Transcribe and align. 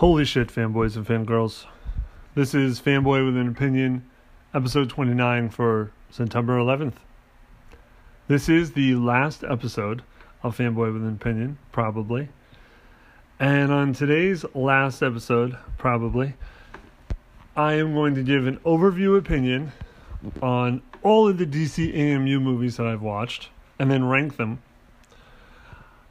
Holy 0.00 0.26
shit, 0.26 0.48
fanboys 0.48 0.94
and 0.94 1.06
fangirls. 1.06 1.64
This 2.34 2.54
is 2.54 2.82
Fanboy 2.82 3.24
with 3.24 3.34
an 3.34 3.48
Opinion, 3.48 4.04
episode 4.52 4.90
29 4.90 5.48
for 5.48 5.90
September 6.10 6.58
11th. 6.58 6.96
This 8.28 8.50
is 8.50 8.72
the 8.72 8.94
last 8.96 9.42
episode 9.42 10.02
of 10.42 10.58
Fanboy 10.58 10.92
with 10.92 11.00
an 11.00 11.14
Opinion, 11.14 11.56
probably. 11.72 12.28
And 13.40 13.72
on 13.72 13.94
today's 13.94 14.44
last 14.54 15.02
episode, 15.02 15.56
probably, 15.78 16.34
I 17.56 17.72
am 17.76 17.94
going 17.94 18.14
to 18.16 18.22
give 18.22 18.46
an 18.46 18.58
overview 18.66 19.16
opinion 19.16 19.72
on 20.42 20.82
all 21.02 21.26
of 21.26 21.38
the 21.38 21.46
DC 21.46 21.96
AMU 21.96 22.38
movies 22.38 22.76
that 22.76 22.86
I've 22.86 23.00
watched 23.00 23.48
and 23.78 23.90
then 23.90 24.04
rank 24.04 24.36
them. 24.36 24.60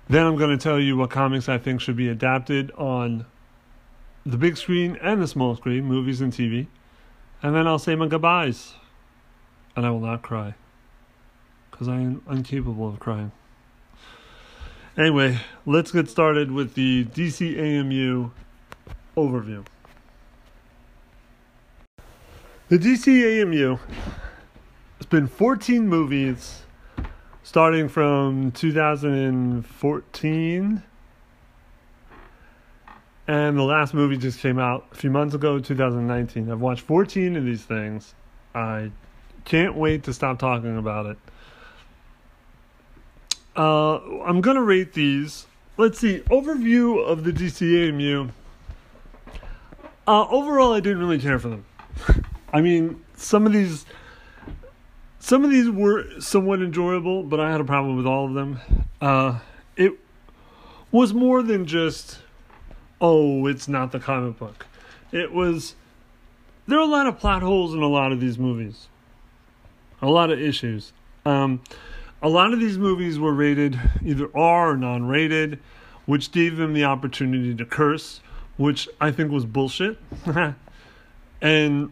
Then 0.09 0.26
I'm 0.26 0.38
going 0.38 0.58
to 0.58 0.63
tell 0.63 0.80
you 0.80 0.98
what 0.98 1.12
comics 1.12 1.48
I 1.48 1.59
think 1.59 1.81
should 1.81 1.98
be 1.98 2.09
adapted 2.09 2.72
on 2.72 3.27
the 4.25 4.38
big 4.38 4.57
screen 4.57 4.97
and 5.02 5.21
the 5.21 5.27
small 5.27 5.55
screen, 5.55 5.85
movies 5.85 6.20
and 6.21 6.34
TV. 6.34 6.65
And 7.43 7.55
then 7.55 7.67
I'll 7.67 7.77
say 7.77 7.93
my 7.95 8.07
goodbyes. 8.07 8.73
And 9.75 9.85
I 9.85 9.91
will 9.91 9.99
not 9.99 10.23
cry. 10.23 10.55
Because 11.70 11.88
I 11.88 11.98
am 11.98 12.23
incapable 12.29 12.88
of 12.88 12.99
crying. 12.99 13.31
Anyway, 14.98 15.38
let's 15.65 15.91
get 15.91 16.09
started 16.09 16.51
with 16.51 16.73
the 16.73 17.05
DC 17.05 17.59
AMU 17.59 18.31
overview. 19.17 19.65
The 22.70 22.79
DC 22.79 23.41
AMU 23.41 23.77
has 24.98 25.05
been 25.07 25.27
14 25.27 25.87
movies 25.87 26.63
starting 27.43 27.87
from 27.89 28.51
2014. 28.53 30.84
And 33.27 33.57
the 33.57 33.63
last 33.63 33.93
movie 33.93 34.18
just 34.18 34.40
came 34.40 34.59
out 34.59 34.85
a 34.91 34.95
few 34.95 35.09
months 35.09 35.34
ago, 35.34 35.59
2019. 35.59 36.51
I've 36.51 36.62
watched 36.62 36.81
14 36.81 37.35
of 37.35 37.43
these 37.43 37.63
things. 37.63 38.13
I 38.54 38.91
can't 39.45 39.76
wait 39.76 40.04
to 40.04 40.13
stop 40.13 40.37
talking 40.37 40.77
about 40.77 41.07
it. 41.07 41.17
Uh, 43.55 43.95
I'm 44.23 44.41
going 44.41 44.57
to 44.57 44.62
rate 44.62 44.93
these. 44.93 45.48
Let's 45.77 45.99
see. 45.99 46.20
Overview 46.29 47.04
of 47.04 47.23
the 47.23 47.32
DCAMU. 47.32 48.32
Uh, 50.07 50.27
overall, 50.27 50.73
I 50.73 50.79
didn't 50.79 50.99
really 50.99 51.20
care 51.20 51.39
for 51.39 51.49
them. 51.49 51.65
I 52.54 52.62
mean, 52.62 53.04
some 53.15 53.48
of 53.48 53.54
these 53.54 53.85
some 55.26 55.43
of 55.43 55.49
these 55.49 55.67
were 55.67 56.05
somewhat 56.20 56.62
enjoyable, 56.62 57.23
but 57.23 57.39
I 57.39 57.51
had 57.51 57.60
a 57.60 57.63
problem 57.63 57.98
with 57.98 58.05
all 58.05 58.27
of 58.27 58.35
them. 58.35 58.60
Uh, 59.01 59.39
it 59.76 59.93
was 60.91 61.15
more 61.15 61.41
than 61.41 61.65
just, 61.65 62.20
oh, 63.01 63.48
it's 63.48 63.68
not 63.68 63.91
the 63.91 63.99
comic 63.99 64.38
book. 64.38 64.66
It 65.12 65.31
was, 65.31 65.75
there 66.68 66.78
are 66.78 66.81
a 66.81 66.88
lot 66.88 67.07
of 67.07 67.19
plot 67.19 67.41
holes 67.41 67.74
in 67.74 67.81
a 67.81 67.88
lot 67.88 68.12
of 68.12 68.19
these 68.19 68.38
movies, 68.38 68.88
a 70.01 70.07
lot 70.07 70.31
of 70.31 70.40
issues. 70.40 70.94
Um, 71.25 71.62
a 72.22 72.29
lot 72.29 72.53
of 72.53 72.59
these 72.59 72.78
movies 72.78 73.19
were 73.19 73.34
rated 73.34 73.79
either 74.03 74.29
R 74.35 74.72
or 74.72 74.78
non 74.78 75.07
rated, 75.07 75.59
which 76.06 76.31
gave 76.31 76.57
them 76.57 76.73
the 76.73 76.84
opportunity 76.85 77.53
to 77.56 77.66
curse, 77.66 78.22
which 78.57 78.88
I 79.00 79.12
think 79.12 79.31
was 79.31 79.46
bullshit. 79.46 79.97
and 81.41 81.91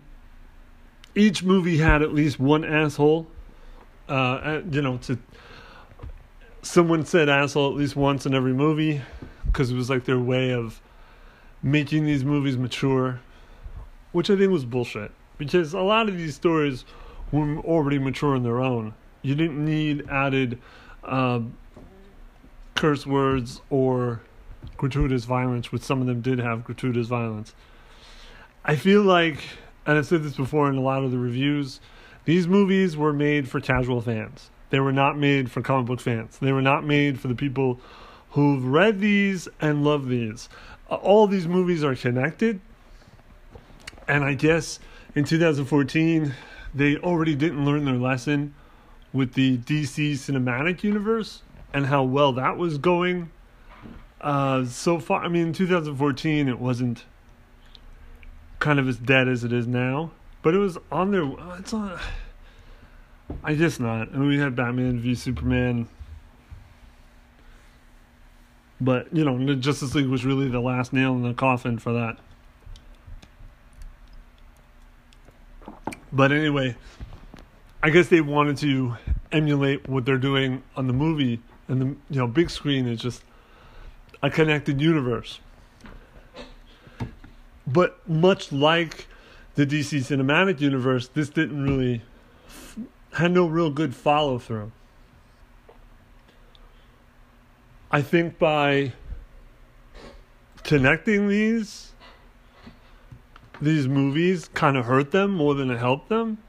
each 1.16 1.44
movie 1.44 1.78
had 1.78 2.02
at 2.02 2.14
least 2.14 2.40
one 2.40 2.64
asshole. 2.64 3.28
Uh, 4.08 4.62
you 4.70 4.82
know, 4.82 4.98
to 4.98 5.18
someone 6.62 7.06
said 7.06 7.30
asshole 7.30 7.70
at 7.70 7.76
least 7.76 7.96
once 7.96 8.26
in 8.26 8.34
every 8.34 8.54
movie 8.54 9.02
because 9.46 9.70
it 9.70 9.76
was 9.76 9.90
like 9.90 10.06
their 10.06 10.20
way 10.20 10.52
of 10.52 10.82
making 11.64 12.06
these 12.06 12.24
movies 12.24 12.58
mature, 12.58 13.22
which 14.12 14.30
I 14.30 14.36
think 14.36 14.52
was 14.52 14.66
bullshit. 14.66 15.12
Because 15.38 15.74
a 15.74 15.80
lot 15.80 16.08
of 16.10 16.18
these 16.18 16.36
stories 16.36 16.86
were 17.32 17.58
already 17.60 17.98
mature 17.98 18.36
on 18.36 18.44
their 18.44 18.62
own. 18.62 18.94
You 19.24 19.34
didn't 19.34 19.64
need 19.64 20.08
added 20.10 20.60
uh, 21.04 21.40
curse 22.76 23.08
words 23.08 23.62
or 23.72 24.22
gratuitous 24.78 25.26
violence, 25.26 25.72
which 25.72 25.82
some 25.82 26.02
of 26.02 26.08
them 26.08 26.22
did 26.22 26.38
have 26.38 26.64
gratuitous 26.64 27.08
violence. 27.08 27.56
I 28.64 28.76
feel 28.76 29.02
like 29.02 29.40
and 29.86 29.98
I've 29.98 30.06
said 30.06 30.24
this 30.24 30.36
before 30.36 30.70
in 30.70 30.78
a 30.78 30.82
lot 30.82 31.04
of 31.04 31.12
the 31.12 31.18
reviews, 31.18 31.82
these 32.26 32.48
movies 32.48 32.96
were 32.96 33.12
made 33.12 33.50
for 33.50 33.60
casual 33.60 34.02
fans. 34.02 34.50
They 34.70 34.80
were 34.80 34.94
not 34.94 35.18
made 35.18 35.52
for 35.52 35.62
comic 35.62 35.88
book 35.88 36.00
fans. 36.00 36.38
They 36.40 36.52
were 36.52 36.62
not 36.62 36.86
made 36.86 37.20
for 37.20 37.28
the 37.28 37.36
people 37.36 37.80
who've 38.32 38.66
read 38.66 39.00
these 39.00 39.48
and 39.60 39.84
love 39.84 40.08
these. 40.08 40.50
All 40.96 41.28
these 41.28 41.48
movies 41.48 41.84
are 41.84 41.96
connected. 41.96 42.60
And 44.08 44.24
I 44.24 44.34
guess 44.34 44.80
in 45.16 45.24
2014, 45.24 46.34
they 46.74 46.98
already 46.98 47.36
didn't 47.36 47.66
learn 47.66 47.86
their 47.86 47.96
lesson 47.96 48.54
with 49.14 49.34
the 49.34 49.58
DC 49.60 50.14
cinematic 50.14 50.84
universe 50.84 51.44
and 51.74 51.86
how 51.86 52.04
well 52.04 52.34
that 52.34 52.58
was 52.58 52.78
going. 52.78 53.32
Uh, 54.20 54.66
so 54.66 55.00
far, 55.00 55.24
I 55.24 55.28
mean, 55.28 55.48
in 55.48 55.54
2014, 55.54 56.48
it 56.48 56.60
wasn't 56.60 57.06
kind 58.60 58.80
of 58.80 58.88
as 58.88 58.98
dead 58.98 59.28
as 59.28 59.44
it 59.44 59.52
is 59.52 59.68
now. 59.68 60.12
But 60.42 60.54
it 60.54 60.58
was 60.58 60.78
on 60.92 61.12
there. 61.12 61.30
It's 61.60 61.74
on. 61.74 62.00
I 63.44 63.54
guess 63.54 63.80
not. 63.80 64.10
And 64.10 64.28
we 64.28 64.38
had 64.38 64.56
Batman 64.56 65.00
v 65.00 65.16
Superman. 65.16 65.88
But, 68.84 69.16
you 69.16 69.24
know, 69.24 69.56
Justice 69.56 69.96
League 69.96 70.08
was 70.08 70.26
really 70.26 70.50
the 70.50 70.60
last 70.60 70.92
nail 70.92 71.14
in 71.14 71.24
the 71.24 71.34
coffin 71.34 71.78
for 71.80 71.94
that. 71.94 72.18
But 76.12 76.32
anyway, 76.32 76.76
I 77.82 77.90
guess 77.90 78.10
they 78.10 78.20
wanted 78.20 78.58
to 78.58 78.96
emulate 79.32 79.88
what 79.88 80.06
they're 80.06 80.18
doing 80.18 80.64
on 80.76 80.88
the 80.88 80.94
movie 80.94 81.40
and 81.68 81.82
the 81.82 81.86
you 81.86 82.20
know 82.20 82.28
big 82.28 82.50
screen 82.50 82.88
is 82.88 83.00
just 83.02 83.24
a 84.22 84.30
connected 84.30 84.82
universe. 84.82 85.40
But 87.66 88.08
much 88.08 88.52
like 88.52 89.08
the 89.56 89.66
DC 89.66 90.00
cinematic 90.00 90.60
universe, 90.60 91.08
this 91.08 91.30
didn't 91.30 91.64
really 91.64 92.02
had 93.14 93.32
no 93.32 93.48
real 93.48 93.70
good 93.70 93.96
follow 93.96 94.38
through. 94.38 94.72
I 97.94 98.02
think 98.02 98.40
by 98.40 98.92
connecting 100.64 101.28
these 101.28 101.92
these 103.62 103.88
movies 103.88 104.50
kind 104.56 104.78
of 104.78 104.86
hurt 104.86 105.12
them 105.12 105.30
more 105.30 105.54
than 105.54 105.70
it 105.70 105.78
helped 105.78 106.10
them. 106.10 106.40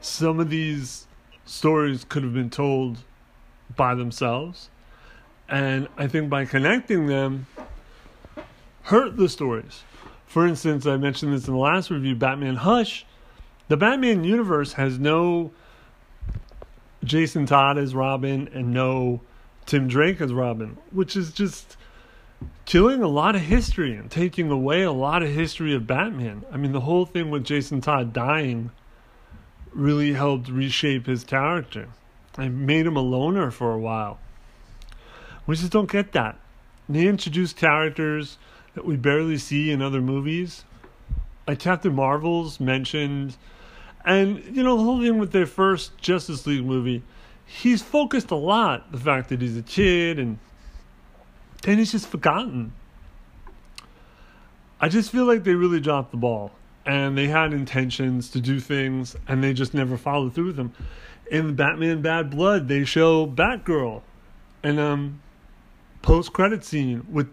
Some 0.00 0.38
of 0.38 0.50
these 0.50 1.08
stories 1.44 2.04
could 2.04 2.22
have 2.22 2.32
been 2.32 2.48
told 2.48 2.98
by 3.74 3.96
themselves. 3.96 4.70
And 5.48 5.88
I 5.98 6.06
think 6.06 6.30
by 6.30 6.44
connecting 6.44 7.06
them 7.06 7.48
hurt 8.82 9.16
the 9.16 9.28
stories. 9.28 9.82
For 10.26 10.46
instance, 10.46 10.86
I 10.86 10.96
mentioned 10.96 11.32
this 11.32 11.48
in 11.48 11.54
the 11.54 11.60
last 11.60 11.90
review 11.90 12.14
Batman 12.14 12.54
Hush. 12.54 13.04
The 13.66 13.76
Batman 13.76 14.22
universe 14.22 14.74
has 14.74 14.96
no 15.00 15.50
Jason 17.02 17.46
Todd 17.46 17.78
as 17.78 17.96
Robin 17.96 18.48
and 18.54 18.72
no 18.72 19.22
Tim 19.68 19.86
Drake 19.86 20.22
as 20.22 20.32
Robin, 20.32 20.78
which 20.92 21.14
is 21.14 21.30
just 21.30 21.76
killing 22.64 23.02
a 23.02 23.06
lot 23.06 23.34
of 23.34 23.42
history 23.42 23.94
and 23.94 24.10
taking 24.10 24.50
away 24.50 24.82
a 24.82 24.90
lot 24.90 25.22
of 25.22 25.28
history 25.28 25.74
of 25.74 25.86
Batman. 25.86 26.42
I 26.50 26.56
mean, 26.56 26.72
the 26.72 26.80
whole 26.80 27.04
thing 27.04 27.30
with 27.30 27.44
Jason 27.44 27.82
Todd 27.82 28.14
dying 28.14 28.70
really 29.74 30.14
helped 30.14 30.48
reshape 30.48 31.04
his 31.04 31.22
character. 31.22 31.88
I 32.38 32.48
made 32.48 32.86
him 32.86 32.96
a 32.96 33.02
loner 33.02 33.50
for 33.50 33.72
a 33.72 33.78
while. 33.78 34.18
We 35.46 35.54
just 35.54 35.70
don't 35.70 35.90
get 35.90 36.12
that. 36.12 36.38
They 36.88 37.06
introduce 37.06 37.52
characters 37.52 38.38
that 38.74 38.86
we 38.86 38.96
barely 38.96 39.36
see 39.36 39.70
in 39.70 39.82
other 39.82 40.00
movies. 40.00 40.64
Like 41.46 41.58
Captain 41.58 41.94
Marvel's 41.94 42.58
mentioned. 42.58 43.36
And, 44.02 44.42
you 44.56 44.62
know, 44.62 44.78
the 44.78 44.84
whole 44.84 45.02
thing 45.02 45.18
with 45.18 45.32
their 45.32 45.44
first 45.44 45.98
Justice 45.98 46.46
League 46.46 46.64
movie, 46.64 47.02
he's 47.48 47.80
focused 47.82 48.30
a 48.30 48.36
lot, 48.36 48.92
the 48.92 48.98
fact 48.98 49.30
that 49.30 49.40
he's 49.40 49.56
a 49.56 49.62
kid, 49.62 50.18
and 50.18 50.38
then 51.62 51.78
he's 51.78 51.90
just 51.90 52.06
forgotten. 52.06 52.72
I 54.80 54.88
just 54.88 55.10
feel 55.10 55.24
like 55.24 55.42
they 55.44 55.54
really 55.54 55.80
dropped 55.80 56.12
the 56.12 56.18
ball. 56.18 56.52
And 56.86 57.18
they 57.18 57.26
had 57.26 57.52
intentions 57.52 58.30
to 58.30 58.40
do 58.40 58.60
things, 58.60 59.16
and 59.26 59.42
they 59.42 59.52
just 59.52 59.74
never 59.74 59.98
followed 59.98 60.34
through 60.34 60.46
with 60.46 60.56
them. 60.56 60.72
In 61.30 61.54
Batman 61.54 62.00
Bad 62.00 62.30
Blood, 62.30 62.68
they 62.68 62.84
show 62.84 63.26
Batgirl 63.26 64.02
and 64.62 64.80
um 64.80 65.20
post 66.00 66.32
credit 66.32 66.64
scene 66.64 67.06
with 67.10 67.28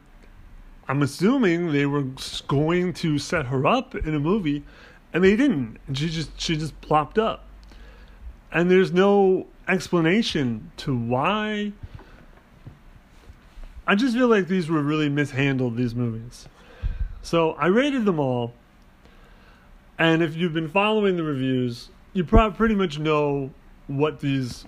I'm 0.88 1.02
assuming 1.02 1.72
they 1.72 1.86
were 1.86 2.06
going 2.48 2.94
to 2.94 3.18
set 3.18 3.48
her 3.48 3.66
up 3.66 3.96
in 3.96 4.14
a 4.14 4.20
movie, 4.20 4.64
and 5.14 5.24
they 5.24 5.36
didn't. 5.36 5.78
And 5.88 5.98
she 5.98 6.10
just 6.10 6.40
she 6.40 6.58
just 6.58 6.80
plopped 6.82 7.18
up, 7.18 7.46
and 8.52 8.70
there's 8.70 8.92
no 8.92 9.48
explanation 9.68 10.72
to 10.78 10.96
why. 10.96 11.74
I 13.88 13.96
just 13.96 14.16
feel 14.16 14.28
like 14.28 14.48
these 14.48 14.70
were 14.70 14.82
really 14.82 15.10
mishandled. 15.10 15.78
These 15.78 15.96
movies, 15.96 16.48
So 17.22 17.52
I 17.54 17.68
rated 17.68 18.06
them 18.06 18.20
all. 18.20 18.54
And 19.98 20.22
if 20.22 20.36
you've 20.36 20.54
been 20.54 20.68
following 20.70 21.16
the 21.16 21.24
reviews, 21.24 21.90
you 22.14 22.24
probably 22.24 22.58
pretty 22.58 22.76
much 22.76 23.00
know 23.00 23.52
what 23.88 24.20
these 24.20 24.66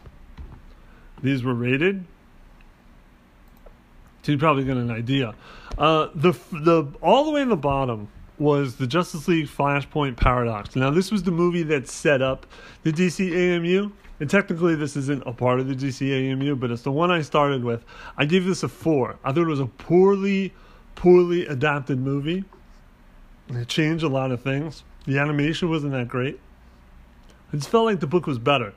these 1.21 1.43
were 1.43 1.53
rated. 1.53 2.05
So 4.23 4.31
you 4.33 4.37
probably 4.37 4.65
get 4.65 4.77
an 4.77 4.91
idea. 4.91 5.33
Uh, 5.77 6.09
the 6.13 6.33
the 6.51 6.85
all 7.01 7.25
the 7.25 7.31
way 7.31 7.41
in 7.41 7.49
the 7.49 7.55
bottom 7.57 8.09
was 8.37 8.75
the 8.75 8.85
Justice 8.85 9.27
League 9.27 9.47
Flashpoint 9.47 10.15
Paradox. 10.17 10.75
Now 10.75 10.91
this 10.91 11.11
was 11.11 11.23
the 11.23 11.31
movie 11.31 11.63
that 11.63 11.87
set 11.87 12.21
up 12.21 12.45
the 12.83 12.91
DC 12.91 13.31
AMU. 13.31 13.91
And 14.19 14.29
technically, 14.29 14.75
this 14.75 14.95
isn't 14.95 15.23
a 15.27 15.31
part 15.31 15.59
of 15.59 15.67
the 15.67 15.75
DC 15.75 16.31
AMU, 16.31 16.55
but 16.55 16.71
it's 16.71 16.81
the 16.81 16.91
one 16.91 17.11
I 17.11 17.21
started 17.21 17.63
with. 17.63 17.85
I 18.17 18.25
gave 18.25 18.45
this 18.45 18.63
a 18.63 18.67
four. 18.67 19.17
I 19.23 19.31
thought 19.31 19.43
it 19.43 19.47
was 19.47 19.59
a 19.59 19.67
poorly, 19.67 20.53
poorly 20.95 21.45
adapted 21.45 21.99
movie. 21.99 22.43
It 23.49 23.67
changed 23.67 24.03
a 24.03 24.09
lot 24.09 24.31
of 24.31 24.41
things. 24.41 24.83
The 25.05 25.19
animation 25.19 25.69
wasn't 25.69 25.93
that 25.93 26.07
great. 26.07 26.39
It 27.53 27.57
just 27.57 27.69
felt 27.69 27.85
like 27.85 27.99
the 27.99 28.07
book 28.07 28.27
was 28.27 28.39
better. 28.39 28.73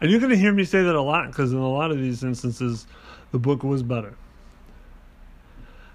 And 0.00 0.10
you're 0.10 0.20
going 0.20 0.30
to 0.30 0.38
hear 0.38 0.52
me 0.52 0.64
say 0.64 0.82
that 0.82 0.94
a 0.94 1.00
lot 1.00 1.26
because 1.28 1.52
in 1.52 1.58
a 1.58 1.68
lot 1.68 1.90
of 1.90 1.98
these 1.98 2.22
instances, 2.22 2.86
the 3.32 3.38
book 3.38 3.62
was 3.62 3.82
better. 3.82 4.14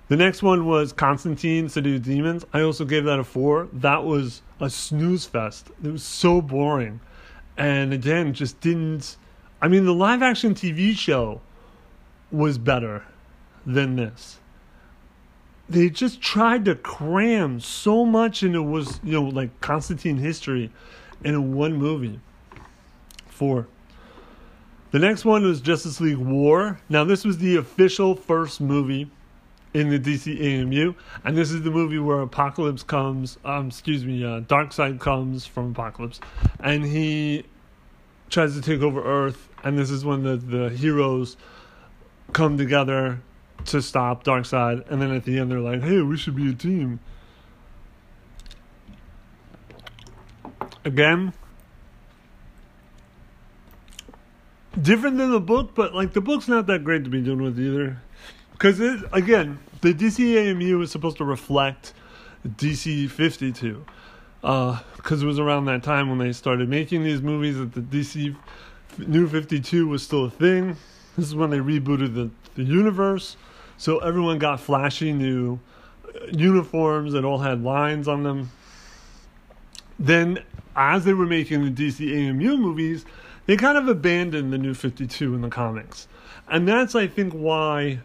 The 0.09 0.17
next 0.17 0.41
one 0.41 0.65
was 0.65 0.91
Constantine, 0.91 1.69
City 1.69 1.95
of 1.95 2.03
Demons. 2.03 2.43
I 2.51 2.61
also 2.61 2.83
gave 2.83 3.05
that 3.05 3.19
a 3.19 3.23
four. 3.23 3.69
That 3.73 4.03
was 4.03 4.41
a 4.59 4.69
snooze 4.69 5.25
fest. 5.25 5.69
It 5.83 5.91
was 5.91 6.03
so 6.03 6.41
boring. 6.41 6.99
And 7.59 7.93
again, 7.93 8.33
just 8.33 8.61
didn't. 8.61 9.17
I 9.61 9.67
mean, 9.67 9.85
the 9.85 9.93
live 9.93 10.23
action 10.23 10.55
TV 10.55 10.97
show 10.97 11.41
was 12.31 12.57
better 12.57 13.03
than 13.65 13.97
this. 13.97 14.39
They 15.67 15.89
just 15.89 16.21
tried 16.21 16.63
to 16.65 16.75
cram 16.75 17.59
so 17.59 18.05
much 18.05 18.41
into 18.41 18.63
was, 18.63 19.01
you 19.03 19.11
know, 19.11 19.23
like 19.23 19.59
Constantine 19.59 20.17
history 20.17 20.71
in 21.23 21.53
one 21.53 21.73
movie. 21.73 22.21
Four. 23.27 23.67
The 24.91 24.99
next 24.99 25.25
one 25.25 25.43
was 25.43 25.59
Justice 25.59 25.99
League 25.99 26.17
War. 26.17 26.79
Now, 26.87 27.03
this 27.03 27.25
was 27.25 27.39
the 27.39 27.57
official 27.57 28.15
first 28.15 28.61
movie 28.61 29.11
in 29.73 29.89
the 29.89 29.99
DC 29.99 30.39
AMU, 30.41 30.93
and 31.23 31.37
this 31.37 31.51
is 31.51 31.61
the 31.61 31.69
movie 31.69 31.99
where 31.99 32.21
Apocalypse 32.21 32.83
comes. 32.83 33.37
Um, 33.45 33.67
excuse 33.67 34.03
me, 34.03 34.23
uh, 34.23 34.41
Darkseid 34.41 34.99
comes 34.99 35.45
from 35.45 35.73
Apokolips, 35.73 36.19
and 36.59 36.83
he 36.83 37.45
tries 38.29 38.55
to 38.55 38.61
take 38.61 38.81
over 38.81 39.03
Earth. 39.03 39.49
And 39.63 39.77
this 39.77 39.91
is 39.91 40.03
when 40.03 40.23
the 40.23 40.37
the 40.37 40.69
heroes 40.69 41.37
come 42.33 42.57
together 42.57 43.21
to 43.65 43.81
stop 43.81 44.23
Darkseid, 44.23 44.89
and 44.89 45.01
then 45.01 45.11
at 45.11 45.23
the 45.23 45.37
end 45.37 45.51
they're 45.51 45.59
like, 45.59 45.81
"Hey, 45.81 46.01
we 46.01 46.17
should 46.17 46.35
be 46.35 46.49
a 46.49 46.53
team." 46.53 46.99
Again, 50.85 51.33
different 54.81 55.17
than 55.17 55.31
the 55.31 55.39
book, 55.39 55.75
but 55.75 55.93
like 55.93 56.13
the 56.13 56.21
book's 56.21 56.47
not 56.47 56.67
that 56.67 56.83
great 56.83 57.03
to 57.03 57.09
be 57.09 57.21
doing 57.21 57.41
with 57.41 57.59
either. 57.59 58.01
Because 58.59 58.81
again, 59.13 59.57
the 59.79 59.93
DCAMU 59.93 60.83
is 60.83 60.91
supposed 60.91 61.15
to 61.17 61.25
reflect 61.25 61.93
DC 62.45 63.09
52. 63.09 63.85
Because 64.41 64.83
uh, 65.11 65.15
it 65.15 65.23
was 65.23 65.39
around 65.39 65.65
that 65.65 65.81
time 65.81 66.09
when 66.09 66.17
they 66.17 66.33
started 66.33 66.67
making 66.67 67.05
these 67.05 67.21
movies 67.21 67.57
that 67.57 67.73
the 67.73 67.79
DC 67.79 68.35
New 68.97 69.29
52 69.29 69.87
was 69.87 70.03
still 70.03 70.25
a 70.25 70.29
thing. 70.29 70.75
This 71.15 71.27
is 71.27 71.35
when 71.35 71.49
they 71.51 71.59
rebooted 71.59 72.13
the, 72.15 72.29
the 72.55 72.63
universe. 72.63 73.37
So 73.77 73.99
everyone 73.99 74.39
got 74.39 74.59
flashy 74.59 75.13
new 75.13 75.59
uh, 76.05 76.25
uniforms 76.29 77.13
that 77.13 77.23
all 77.23 77.37
had 77.37 77.63
lines 77.63 78.09
on 78.09 78.23
them. 78.23 78.51
Then, 79.97 80.43
as 80.75 81.05
they 81.05 81.13
were 81.13 81.25
making 81.25 81.63
the 81.63 81.71
DCAMU 81.71 82.59
movies, 82.59 83.05
they 83.45 83.55
kind 83.55 83.77
of 83.77 83.87
abandoned 83.87 84.51
the 84.51 84.57
New 84.57 84.73
52 84.73 85.33
in 85.33 85.41
the 85.41 85.49
comics. 85.49 86.09
And 86.49 86.67
that's, 86.67 86.93
I 86.93 87.07
think, 87.07 87.33
why 87.33 87.99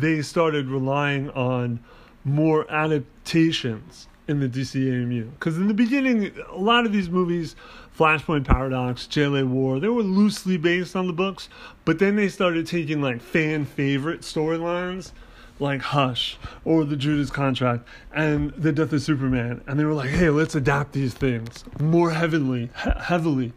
they 0.00 0.22
started 0.22 0.68
relying 0.68 1.28
on 1.30 1.80
more 2.24 2.70
adaptations 2.70 4.06
in 4.28 4.40
the 4.40 4.48
DCAMU. 4.48 5.30
Because 5.32 5.56
in 5.56 5.66
the 5.66 5.74
beginning, 5.74 6.30
a 6.48 6.56
lot 6.56 6.86
of 6.86 6.92
these 6.92 7.08
movies, 7.08 7.56
Flashpoint 7.98 8.44
Paradox, 8.46 9.06
JLA 9.06 9.46
War, 9.48 9.80
they 9.80 9.88
were 9.88 10.02
loosely 10.02 10.56
based 10.56 10.94
on 10.94 11.06
the 11.06 11.12
books, 11.12 11.48
but 11.84 11.98
then 11.98 12.14
they 12.14 12.28
started 12.28 12.66
taking 12.66 13.02
like 13.02 13.20
fan 13.20 13.64
favorite 13.64 14.20
storylines 14.20 15.12
like 15.58 15.80
Hush 15.80 16.38
or 16.64 16.84
the 16.84 16.96
Judas 16.96 17.30
Contract 17.30 17.84
and 18.12 18.52
the 18.52 18.70
Death 18.70 18.92
of 18.92 19.02
Superman, 19.02 19.62
and 19.66 19.80
they 19.80 19.84
were 19.84 19.94
like, 19.94 20.10
"Hey, 20.10 20.30
let's 20.30 20.54
adapt 20.54 20.92
these 20.92 21.14
things 21.14 21.64
more 21.80 22.12
heavily, 22.12 22.70
he- 22.84 22.90
heavily 23.00 23.52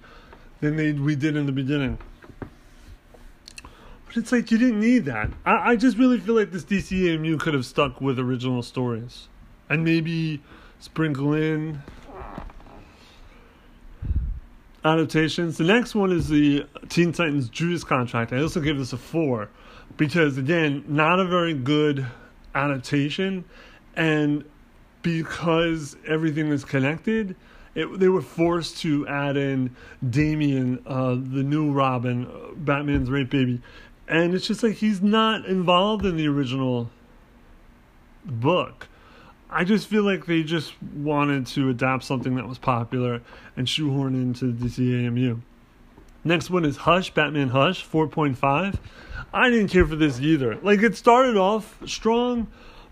than 0.62 0.78
they 0.78 0.94
we 0.94 1.16
did 1.16 1.36
in 1.36 1.46
the 1.46 1.52
beginning." 1.52 2.00
But 4.12 4.24
it's 4.24 4.32
like 4.34 4.52
you 4.52 4.58
didn't 4.58 4.82
need 4.82 5.06
that. 5.06 5.30
I, 5.46 5.72
I 5.72 5.76
just 5.78 5.98
really 5.98 6.20
feel 6.20 6.36
like 6.36 6.52
this 6.52 6.66
DCAMU 6.66 7.40
could 7.40 7.54
have 7.54 7.66
stuck 7.66 8.02
with 8.02 8.20
original 8.20 8.62
stories. 8.62 9.30
And 9.70 9.86
maybe 9.86 10.42
sprinkle 10.82 11.34
in 11.34 11.82
adaptations. 14.84 15.58
The 15.58 15.64
next 15.64 15.96
one 15.96 16.12
is 16.12 16.28
the 16.28 16.66
Teen 16.90 17.14
Titans 17.14 17.48
Judas 17.48 17.86
contract. 17.86 18.34
I 18.34 18.42
also 18.42 18.60
give 18.60 18.78
this 18.78 18.92
a 18.92 18.98
four 18.98 19.48
because 19.96 20.38
again, 20.38 20.84
not 20.90 21.22
a 21.22 21.26
very 21.26 21.54
good 21.54 22.06
adaptation, 22.54 23.46
and 23.96 24.44
because 25.04 25.96
everything 26.06 26.48
is 26.48 26.66
connected, 26.66 27.36
it, 27.76 28.00
they 28.00 28.10
were 28.10 28.22
forced 28.22 28.80
to 28.80 29.08
add 29.08 29.38
in 29.38 29.74
Damian, 30.10 30.84
uh, 30.86 31.12
the 31.12 31.44
new 31.44 31.72
Robin, 31.72 32.28
uh, 32.28 32.54
Batman's 32.56 33.10
rape 33.10 33.30
baby, 33.30 33.62
and 34.08 34.34
it's 34.34 34.48
just 34.48 34.64
like 34.64 34.76
he's 34.76 35.02
not 35.02 35.46
involved 35.46 36.06
in 36.06 36.18
the 36.18 36.28
original 36.28 36.90
book. 38.26 38.88
I 39.50 39.64
just 39.64 39.88
feel 39.88 40.04
like 40.04 40.26
they 40.26 40.44
just 40.44 40.74
wanted 40.82 41.46
to 41.48 41.70
adapt 41.70 42.04
something 42.04 42.36
that 42.36 42.48
was 42.48 42.58
popular 42.58 43.22
and 43.58 43.68
shoehorn 43.68 44.16
into 44.16 44.52
the 44.52 44.68
DCAMU. 44.68 45.42
Next 46.24 46.50
one 46.50 46.66
is 46.66 46.78
Hush, 46.78 47.14
Batman 47.14 47.50
Hush, 47.50 47.86
4.5. 47.88 48.78
I 49.34 49.50
didn't 49.50 49.70
care 49.70 49.86
for 49.86 49.96
this 49.96 50.20
either. 50.20 50.56
Like, 50.62 50.82
it 50.82 50.96
started 50.96 51.36
off 51.36 51.78
strong, 51.86 52.48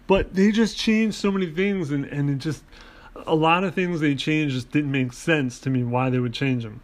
but 0.07 0.33
they 0.33 0.51
just 0.51 0.77
changed 0.77 1.15
so 1.15 1.31
many 1.31 1.47
things, 1.47 1.91
and, 1.91 2.05
and 2.05 2.29
it 2.29 2.39
just, 2.39 2.63
a 3.15 3.35
lot 3.35 3.63
of 3.63 3.75
things 3.75 3.99
they 3.99 4.15
changed 4.15 4.55
just 4.55 4.71
didn't 4.71 4.91
make 4.91 5.13
sense 5.13 5.59
to 5.59 5.69
me 5.69 5.83
why 5.83 6.09
they 6.09 6.19
would 6.19 6.33
change 6.33 6.63
them. 6.63 6.81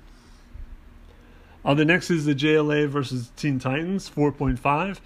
Uh, 1.65 1.73
the 1.73 1.83
next 1.83 2.11
is 2.11 2.25
the 2.25 2.35
JLA 2.35 2.87
versus 2.87 3.31
Teen 3.35 3.57
Titans 3.57 4.07
4.5. 4.07 4.99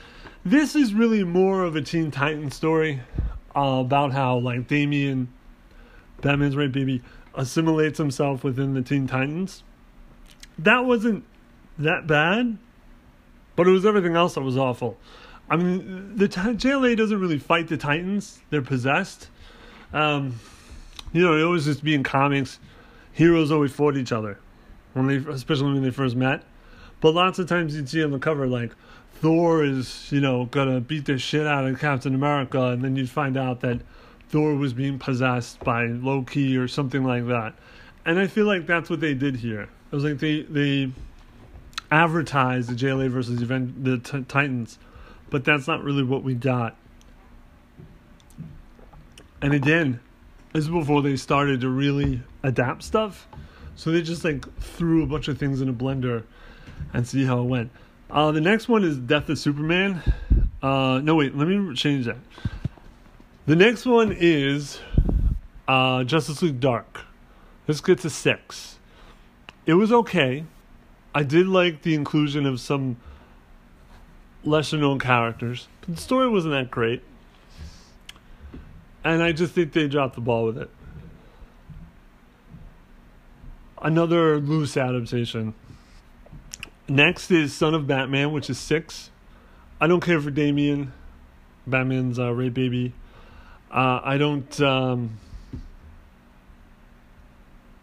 This 0.44 0.76
is 0.76 0.94
really 0.94 1.24
more 1.24 1.64
of 1.64 1.78
a 1.78 1.82
Teen 1.82 2.12
Titans 2.12 2.54
story 2.54 3.00
uh, 3.56 3.80
about 3.80 4.12
how 4.12 4.38
like 4.40 4.68
Damian, 4.68 5.30
Batman's 6.22 6.58
right 6.58 6.72
baby, 6.72 7.02
assimilates 7.34 7.98
himself 7.98 8.44
within 8.44 8.74
the 8.74 8.82
Teen 8.82 9.08
Titans. 9.08 9.64
That 10.58 10.84
wasn't 10.84 11.24
that 11.78 12.08
bad, 12.08 12.58
but 13.56 13.66
it 13.66 13.72
was 13.72 13.86
everything 13.86 14.18
else 14.18 14.34
that 14.36 14.42
was 14.42 14.58
awful. 14.58 14.98
I 15.50 15.56
mean, 15.56 16.18
the 16.18 16.28
t- 16.28 16.42
JLA 16.42 16.98
doesn't 16.98 17.20
really 17.20 17.40
fight 17.40 17.70
the 17.70 17.78
Titans; 17.78 18.42
they're 18.50 18.62
possessed. 18.62 19.30
Um, 19.94 20.38
you 21.14 21.22
know, 21.22 21.38
it 21.38 21.42
always 21.42 21.64
just 21.64 21.86
be 21.86 21.96
in 21.96 22.04
comics. 22.04 22.60
Heroes 23.14 23.50
always 23.50 23.72
fought 23.72 23.96
each 23.96 24.12
other 24.12 24.38
when 24.94 25.08
they, 25.08 25.18
especially 25.32 25.74
when 25.74 25.84
they 25.84 25.92
first 25.92 26.16
met. 26.16 26.44
But 27.02 27.14
lots 27.14 27.40
of 27.40 27.48
times 27.48 27.76
you'd 27.76 27.90
see 27.90 28.04
on 28.04 28.12
the 28.12 28.20
cover 28.20 28.48
like 28.48 28.72
Thor 29.22 29.64
is, 29.64 30.12
you 30.12 30.22
know, 30.22 30.46
gonna 30.46 30.80
beat 30.80 31.06
the 31.06 31.18
shit 31.18 31.46
out 31.46 31.66
of 31.66 31.80
Captain 31.80 32.16
America, 32.16 32.62
and 32.68 32.84
then 32.84 32.96
you'd 32.96 33.10
find 33.10 33.38
out 33.38 33.62
that 33.62 33.82
Thor 34.30 34.56
was 34.56 34.74
being 34.74 35.00
possessed 35.00 35.60
by 35.62 35.88
Loki 35.88 36.56
or 36.56 36.68
something 36.68 37.04
like 37.04 37.28
that. 37.28 37.54
And 38.06 38.20
I 38.20 38.28
feel 38.28 38.46
like 38.46 38.66
that's 38.66 38.90
what 38.90 39.02
they 39.02 39.14
did 39.14 39.38
here. 39.38 39.64
It 39.64 39.96
was 39.96 40.04
like 40.04 40.20
they 40.20 40.44
they 40.44 40.92
advertised 41.92 42.70
the 42.70 42.76
JLA 42.76 43.10
versus 43.10 43.40
the 43.40 43.98
t- 43.98 44.26
Titans, 44.28 44.78
but 45.30 45.44
that's 45.44 45.68
not 45.68 45.84
really 45.84 46.04
what 46.04 46.24
we 46.24 46.36
got. 46.36 46.76
And 49.42 49.54
again, 49.54 50.00
this 50.54 50.66
is 50.66 50.70
before 50.70 51.02
they 51.02 51.16
started 51.16 51.62
to 51.62 51.70
really 51.70 52.22
adapt 52.44 52.84
stuff. 52.84 53.28
So 53.80 53.94
they 53.94 54.02
just 54.02 54.26
like 54.26 54.46
threw 54.60 55.04
a 55.04 55.06
bunch 55.06 55.30
of 55.30 55.38
things 55.38 55.62
in 55.62 55.70
a 55.70 55.74
blender 55.74 56.24
and 56.92 57.08
see 57.08 57.24
how 57.24 57.40
it 57.40 57.46
went. 57.46 57.72
Uh, 58.12 58.30
the 58.34 58.42
next 58.42 58.68
one 58.68 58.84
is 58.84 58.98
Death 58.98 59.30
of 59.30 59.40
Superman. 59.40 60.04
Uh, 60.62 61.00
no, 61.02 61.16
wait, 61.16 61.34
let 61.34 61.48
me 61.48 61.74
change 61.76 62.06
that. 62.06 62.18
The 63.46 63.56
next 63.56 63.86
one 63.86 64.14
is 64.20 64.82
uh, 65.66 66.04
Justice 66.04 66.42
League 66.42 66.60
Dark. 66.60 67.06
Let's 67.70 67.80
get 67.80 68.00
to 68.00 68.10
six. 68.10 68.80
It 69.66 69.76
was 69.76 69.94
okay. 69.94 70.44
I 71.16 71.24
did 71.24 71.48
like 71.48 71.84
the 71.84 71.96
inclusion 71.96 72.46
of 72.46 72.60
some 72.60 72.98
lesser 74.44 74.76
known 74.76 75.00
characters, 75.00 75.70
but 75.80 75.96
the 75.96 76.02
story 76.02 76.28
wasn't 76.28 76.54
that 76.54 76.70
great. 76.70 77.02
And 79.06 79.24
I 79.24 79.32
just 79.32 79.54
think 79.54 79.72
they 79.72 79.88
dropped 79.88 80.16
the 80.16 80.22
ball 80.22 80.48
with 80.48 80.58
it. 80.58 80.70
Another 83.82 84.40
loose 84.40 84.76
adaptation. 84.76 85.54
Next 86.88 87.32
is 87.32 87.54
Son 87.54 87.74
of 87.74 87.88
Batman, 87.88 88.34
which 88.34 88.50
is 88.50 88.58
six. 88.58 89.10
I 89.80 89.88
don't 89.88 90.02
care 90.02 90.20
for 90.20 90.32
Damian. 90.32 90.92
Batman's 91.66 92.20
uh, 92.20 92.32
Ray 92.32 92.50
Baby. 92.50 92.94
Uh, 93.72 94.02
I 94.04 94.18
don't. 94.18 94.60
Um, 94.60 95.18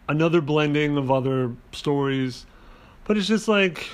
another 0.09 0.41
blending 0.41 0.97
of 0.97 1.11
other 1.11 1.53
stories, 1.71 2.45
but 3.05 3.17
it's 3.17 3.27
just 3.27 3.47
like, 3.47 3.89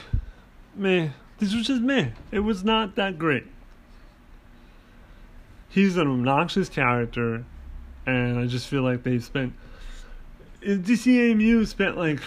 meh. 0.75 1.09
This 1.37 1.53
was 1.53 1.67
just 1.67 1.81
meh. 1.81 2.09
It 2.31 2.39
was 2.39 2.63
not 2.63 2.95
that 2.95 3.17
great. 3.17 3.45
He's 5.69 5.97
an 5.97 6.07
obnoxious 6.07 6.69
character, 6.69 7.45
and 8.05 8.39
I 8.39 8.45
just 8.45 8.67
feel 8.67 8.83
like 8.83 9.03
they 9.03 9.19
spent. 9.19 9.53
DCAMU 10.63 11.67
spent 11.67 11.97
like 11.97 12.21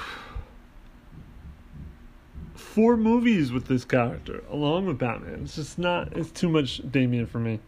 four 2.55 2.97
movies 2.97 3.53
with 3.53 3.67
this 3.67 3.85
character 3.85 4.43
along 4.51 4.87
with 4.87 4.99
Batman. 4.99 5.41
It's 5.45 5.57
just 5.57 5.79
not. 5.79 6.15
It's 6.17 6.31
too 6.31 6.49
much 6.49 6.83
Damian 6.91 7.27
for 7.27 7.39
me. 7.39 7.61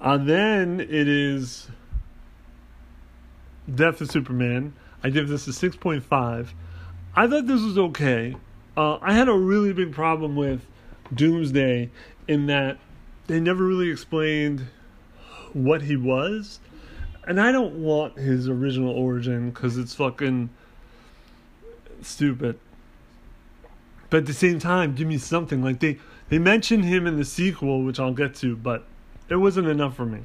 Uh, 0.00 0.18
then 0.18 0.80
it 0.80 1.08
is 1.08 1.68
Death 3.72 4.00
of 4.00 4.10
Superman. 4.10 4.74
I 5.02 5.10
give 5.10 5.28
this 5.28 5.46
a 5.46 5.50
6.5. 5.50 6.48
I 7.14 7.26
thought 7.26 7.46
this 7.46 7.62
was 7.62 7.78
okay. 7.78 8.36
Uh, 8.76 8.98
I 9.00 9.14
had 9.14 9.28
a 9.28 9.34
really 9.34 9.72
big 9.72 9.92
problem 9.92 10.36
with 10.36 10.66
Doomsday 11.14 11.90
in 12.28 12.46
that 12.46 12.78
they 13.26 13.40
never 13.40 13.64
really 13.64 13.90
explained 13.90 14.66
what 15.52 15.82
he 15.82 15.96
was. 15.96 16.60
And 17.26 17.40
I 17.40 17.50
don't 17.50 17.82
want 17.82 18.18
his 18.18 18.48
original 18.48 18.90
origin 18.90 19.50
because 19.50 19.76
it's 19.76 19.94
fucking 19.94 20.50
stupid. 22.02 22.58
But 24.10 24.18
at 24.18 24.26
the 24.26 24.34
same 24.34 24.58
time, 24.58 24.94
give 24.94 25.08
me 25.08 25.18
something. 25.18 25.62
Like 25.62 25.80
they, 25.80 25.98
they 26.28 26.38
mentioned 26.38 26.84
him 26.84 27.06
in 27.06 27.16
the 27.16 27.24
sequel, 27.24 27.82
which 27.82 27.98
I'll 27.98 28.14
get 28.14 28.34
to, 28.36 28.56
but 28.56 28.84
it 29.28 29.36
wasn't 29.36 29.66
enough 29.68 29.96
for 29.96 30.06
me. 30.06 30.20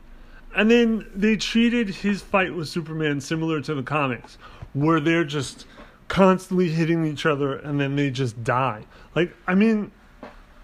And 0.55 0.69
then 0.69 1.09
they 1.15 1.37
treated 1.37 1.89
his 1.89 2.21
fight 2.21 2.53
with 2.53 2.67
Superman 2.67 3.21
similar 3.21 3.61
to 3.61 3.73
the 3.73 3.83
comics, 3.83 4.37
where 4.73 4.99
they're 4.99 5.23
just 5.23 5.65
constantly 6.07 6.69
hitting 6.69 7.05
each 7.05 7.25
other 7.25 7.55
and 7.55 7.79
then 7.79 7.95
they 7.95 8.11
just 8.11 8.43
die. 8.43 8.83
Like, 9.15 9.33
I 9.47 9.55
mean, 9.55 9.91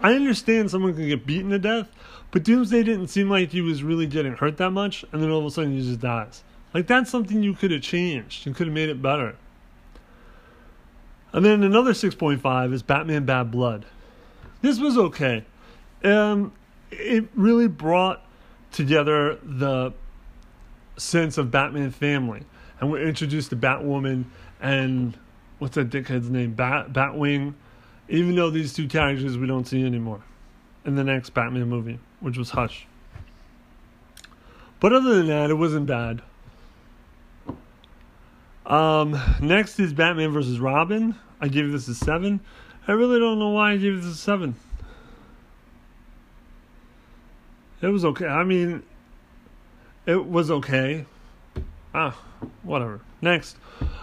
I 0.00 0.12
understand 0.12 0.70
someone 0.70 0.94
can 0.94 1.08
get 1.08 1.26
beaten 1.26 1.50
to 1.50 1.58
death, 1.58 1.88
but 2.30 2.44
Doomsday 2.44 2.82
didn't 2.82 3.08
seem 3.08 3.30
like 3.30 3.50
he 3.50 3.60
was 3.60 3.82
really 3.82 4.06
getting 4.06 4.34
hurt 4.34 4.56
that 4.58 4.70
much, 4.70 5.04
and 5.12 5.22
then 5.22 5.30
all 5.30 5.40
of 5.40 5.46
a 5.46 5.50
sudden 5.50 5.72
he 5.72 5.82
just 5.82 6.00
dies. 6.00 6.42
Like, 6.74 6.86
that's 6.86 7.10
something 7.10 7.42
you 7.42 7.54
could 7.54 7.70
have 7.70 7.82
changed. 7.82 8.44
You 8.44 8.52
could 8.52 8.66
have 8.66 8.74
made 8.74 8.90
it 8.90 9.00
better. 9.00 9.36
And 11.32 11.44
then 11.44 11.62
another 11.62 11.92
6.5 11.92 12.72
is 12.72 12.82
Batman 12.82 13.24
Bad 13.24 13.50
Blood. 13.50 13.86
This 14.60 14.78
was 14.78 14.98
okay. 14.98 15.44
Um, 16.04 16.52
it 16.90 17.28
really 17.34 17.68
brought 17.68 18.22
together 18.72 19.38
the 19.42 19.92
sense 20.96 21.38
of 21.38 21.50
Batman 21.50 21.90
family. 21.90 22.42
And 22.80 22.90
we're 22.90 23.06
introduced 23.06 23.50
to 23.50 23.56
Batwoman 23.56 24.24
and 24.60 25.16
what's 25.58 25.74
that 25.74 25.90
dickhead's 25.90 26.30
name? 26.30 26.54
Bat 26.54 26.92
Batwing. 26.92 27.54
Even 28.08 28.34
though 28.34 28.50
these 28.50 28.72
two 28.72 28.88
characters 28.88 29.36
we 29.36 29.46
don't 29.46 29.66
see 29.66 29.84
anymore 29.84 30.22
in 30.84 30.94
the 30.94 31.04
next 31.04 31.30
Batman 31.30 31.68
movie, 31.68 31.98
which 32.20 32.36
was 32.36 32.50
Hush. 32.50 32.86
But 34.80 34.92
other 34.92 35.16
than 35.16 35.26
that, 35.28 35.50
it 35.50 35.54
wasn't 35.54 35.86
bad. 35.86 36.22
Um, 38.66 39.18
next 39.40 39.80
is 39.80 39.92
Batman 39.92 40.30
versus 40.30 40.60
Robin. 40.60 41.14
I 41.40 41.48
gave 41.48 41.72
this 41.72 41.88
a 41.88 41.94
seven. 41.94 42.40
I 42.86 42.92
really 42.92 43.18
don't 43.18 43.38
know 43.38 43.50
why 43.50 43.72
I 43.72 43.76
gave 43.76 43.96
this 43.96 44.12
a 44.12 44.16
seven. 44.16 44.54
It 47.80 47.88
was 47.88 48.04
okay. 48.04 48.26
I 48.26 48.44
mean, 48.44 48.82
it 50.06 50.26
was 50.26 50.50
okay. 50.50 51.06
Ah, 51.94 52.18
whatever. 52.62 53.00
Next, 53.20 53.56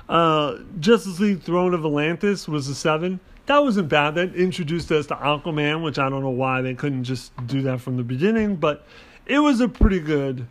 uh, 0.10 0.58
Justice 0.80 1.20
League 1.20 1.42
Throne 1.42 1.74
of 1.74 1.86
Atlantis 1.86 2.48
was 2.48 2.68
a 2.68 2.76
seven. 2.76 3.20
That 3.46 3.60
wasn't 3.60 3.90
bad. 3.90 4.16
That 4.16 4.36
introduced 4.36 4.92
us 4.92 5.06
to 5.08 5.16
Aquaman, 5.16 5.84
which 5.84 6.00
I 6.00 6.10
don't 6.10 6.22
know 6.22 6.30
why 6.30 6.62
they 6.62 6.74
couldn't 6.74 7.04
just 7.04 7.32
do 7.46 7.62
that 7.64 7.80
from 7.80 7.98
the 7.98 8.04
beginning, 8.04 8.56
but 8.56 8.86
it 9.26 9.40
was 9.40 9.62
a 9.62 9.68
pretty 9.68 10.00
good 10.00 10.48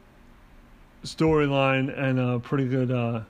storyline 1.04 1.96
and 1.96 2.18
a 2.18 2.38
pretty 2.38 2.66
good, 2.66 2.90
uh, 2.90 3.22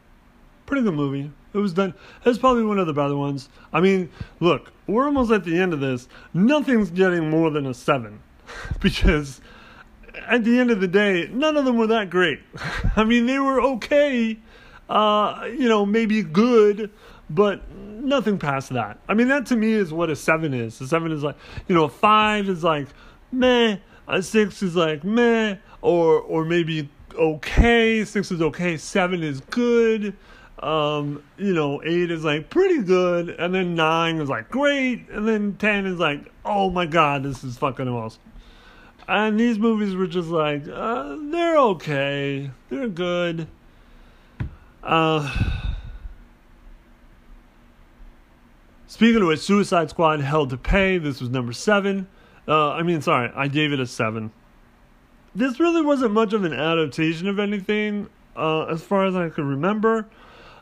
pretty 0.66 0.82
good 0.82 0.94
movie. 0.94 1.30
It 1.54 1.58
was 1.58 1.72
done. 1.72 1.94
It 2.24 2.28
was 2.28 2.38
probably 2.38 2.64
one 2.64 2.78
of 2.78 2.86
the 2.86 2.92
better 2.92 3.16
ones. 3.16 3.48
I 3.72 3.80
mean, 3.80 4.10
look, 4.40 4.72
we're 4.86 5.06
almost 5.06 5.30
at 5.30 5.44
the 5.44 5.58
end 5.58 5.72
of 5.72 5.80
this. 5.80 6.08
Nothing's 6.34 6.90
getting 6.90 7.30
more 7.30 7.50
than 7.50 7.66
a 7.66 7.74
seven 7.74 8.20
because 8.80 9.40
at 10.26 10.44
the 10.44 10.58
end 10.58 10.70
of 10.70 10.80
the 10.80 10.88
day, 10.88 11.28
none 11.32 11.56
of 11.56 11.64
them 11.64 11.78
were 11.78 11.86
that 11.86 12.10
great. 12.10 12.40
I 12.96 13.04
mean, 13.04 13.26
they 13.26 13.38
were 13.38 13.60
okay, 13.60 14.38
uh, 14.88 15.48
you 15.50 15.68
know, 15.68 15.86
maybe 15.86 16.22
good, 16.22 16.90
but 17.30 17.62
nothing 17.70 18.38
past 18.38 18.70
that. 18.70 18.98
I 19.08 19.14
mean, 19.14 19.28
that 19.28 19.46
to 19.46 19.56
me 19.56 19.72
is 19.72 19.92
what 19.92 20.10
a 20.10 20.16
seven 20.16 20.54
is. 20.54 20.80
A 20.80 20.86
seven 20.86 21.12
is 21.12 21.22
like, 21.22 21.36
you 21.68 21.74
know, 21.74 21.84
a 21.84 21.88
five 21.88 22.48
is 22.48 22.62
like 22.62 22.88
meh, 23.32 23.78
a 24.08 24.22
six 24.22 24.62
is 24.62 24.76
like 24.76 25.04
meh, 25.04 25.56
or 25.80 26.20
or 26.20 26.44
maybe 26.44 26.88
okay. 27.14 28.04
Six 28.04 28.30
is 28.30 28.42
okay. 28.42 28.76
Seven 28.76 29.22
is 29.22 29.40
good. 29.40 30.14
Um, 30.60 31.22
you 31.36 31.52
know, 31.52 31.82
eight 31.84 32.10
is 32.10 32.24
like 32.24 32.48
pretty 32.48 32.82
good, 32.82 33.28
and 33.28 33.54
then 33.54 33.74
nine 33.74 34.16
is 34.16 34.28
like 34.28 34.48
great, 34.50 35.08
and 35.10 35.26
then 35.28 35.56
ten 35.56 35.84
is 35.84 35.98
like, 35.98 36.32
oh 36.44 36.70
my 36.70 36.86
god, 36.86 37.22
this 37.22 37.44
is 37.44 37.58
fucking 37.58 37.88
awesome. 37.88 38.22
And 39.06 39.38
these 39.38 39.58
movies 39.58 39.94
were 39.94 40.06
just 40.06 40.28
like, 40.28 40.66
uh, 40.66 41.16
they're 41.30 41.58
okay. 41.58 42.50
They're 42.70 42.88
good. 42.88 43.46
Uh, 44.82 45.73
speaking 48.94 49.20
of 49.22 49.26
which, 49.26 49.40
Suicide 49.40 49.90
Squad 49.90 50.20
Hell 50.20 50.46
to 50.46 50.56
Pay. 50.56 50.98
This 50.98 51.20
was 51.20 51.28
number 51.28 51.52
seven. 51.52 52.06
Uh, 52.46 52.70
I 52.70 52.84
mean, 52.84 53.02
sorry, 53.02 53.28
I 53.34 53.48
gave 53.48 53.72
it 53.72 53.80
a 53.80 53.86
seven. 53.88 54.30
This 55.34 55.58
really 55.58 55.82
wasn't 55.82 56.12
much 56.12 56.32
of 56.32 56.44
an 56.44 56.52
adaptation 56.52 57.26
of 57.26 57.40
anything, 57.40 58.08
uh, 58.36 58.66
as 58.66 58.84
far 58.84 59.04
as 59.04 59.16
I 59.16 59.30
could 59.30 59.46
remember. 59.46 60.06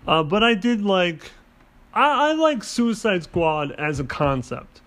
Uh, 0.08 0.22
but 0.22 0.42
I 0.42 0.54
did 0.54 0.82
like, 0.82 1.30
I, 1.92 2.30
I 2.30 2.32
like 2.32 2.64
Suicide 2.64 3.24
Squad 3.24 3.72
as 3.72 4.00
a 4.00 4.04
concept. 4.04 4.80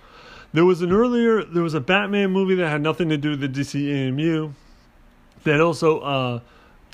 There 0.51 0.65
was 0.65 0.81
an 0.81 0.91
earlier, 0.91 1.43
there 1.43 1.61
was 1.61 1.75
a 1.75 1.79
Batman 1.79 2.31
movie 2.31 2.55
that 2.55 2.67
had 2.67 2.81
nothing 2.81 3.09
to 3.09 3.17
do 3.17 3.31
with 3.31 3.41
the 3.41 3.47
DCAMU 3.47 4.53
that 5.43 5.61
also 5.61 5.99
uh, 5.99 6.39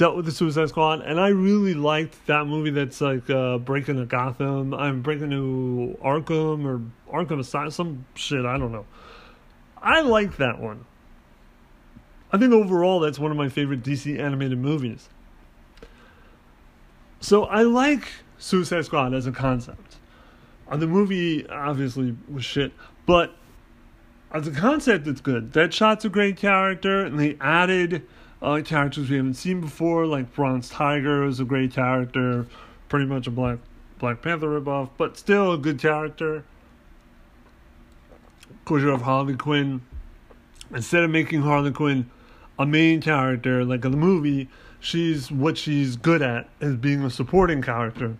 dealt 0.01 0.15
with 0.15 0.25
the 0.25 0.31
Suicide 0.31 0.67
Squad, 0.67 1.01
and 1.01 1.19
I 1.19 1.27
really 1.27 1.75
liked 1.75 2.25
that 2.25 2.47
movie. 2.47 2.71
That's 2.71 2.99
like 3.01 3.29
uh, 3.29 3.59
Breaking 3.59 3.97
the 3.97 4.05
Gotham. 4.07 4.73
I'm 4.73 5.03
Breaking 5.03 5.29
to 5.29 5.95
Arkham 6.03 6.65
or 6.65 6.81
Arkham 7.13 7.39
Asylum, 7.39 7.69
some 7.69 8.05
shit. 8.15 8.43
I 8.43 8.57
don't 8.57 8.71
know. 8.71 8.87
I 9.79 10.01
like 10.01 10.37
that 10.37 10.59
one. 10.59 10.85
I 12.31 12.39
think 12.39 12.51
overall 12.51 12.99
that's 12.99 13.19
one 13.19 13.29
of 13.29 13.37
my 13.37 13.47
favorite 13.47 13.83
DC 13.83 14.19
animated 14.19 14.57
movies. 14.57 15.07
So 17.19 17.43
I 17.43 17.61
like 17.61 18.07
Suicide 18.39 18.85
Squad 18.85 19.13
as 19.13 19.27
a 19.27 19.31
concept. 19.31 19.97
Uh, 20.67 20.77
the 20.77 20.87
movie 20.87 21.47
obviously 21.47 22.17
was 22.27 22.43
shit, 22.43 22.71
but 23.05 23.35
as 24.31 24.47
a 24.47 24.51
concept, 24.51 25.05
it's 25.05 25.21
good. 25.21 25.51
Deadshot's 25.51 26.05
a 26.05 26.09
great 26.09 26.37
character, 26.37 27.05
and 27.05 27.19
they 27.19 27.37
added 27.39 28.07
uh, 28.41 28.61
characters 28.63 29.09
we 29.09 29.17
haven't 29.17 29.35
seen 29.35 29.61
before, 29.61 30.05
like 30.05 30.33
Bronze 30.33 30.69
Tiger 30.69 31.25
is 31.25 31.39
a 31.39 31.45
great 31.45 31.73
character, 31.73 32.47
pretty 32.89 33.05
much 33.05 33.27
a 33.27 33.31
Black 33.31 33.59
Black 33.99 34.21
Panther 34.21 34.47
ripoff, 34.47 34.89
but 34.97 35.17
still 35.17 35.53
a 35.53 35.57
good 35.57 35.79
character. 35.79 36.43
Of 38.49 38.65
course, 38.65 38.81
you 38.81 38.89
have 38.89 39.03
Harley 39.03 39.35
Quinn. 39.35 39.81
Instead 40.73 41.03
of 41.03 41.11
making 41.11 41.41
Harley 41.41 41.71
Quinn 41.71 42.09
a 42.57 42.65
main 42.65 43.01
character 43.01 43.63
like 43.63 43.85
in 43.85 43.91
the 43.91 43.97
movie, 43.97 44.49
she's 44.79 45.31
what 45.31 45.57
she's 45.57 45.95
good 45.95 46.21
at 46.21 46.49
is 46.59 46.75
being 46.77 47.03
a 47.03 47.09
supporting 47.09 47.61
character. 47.61 48.17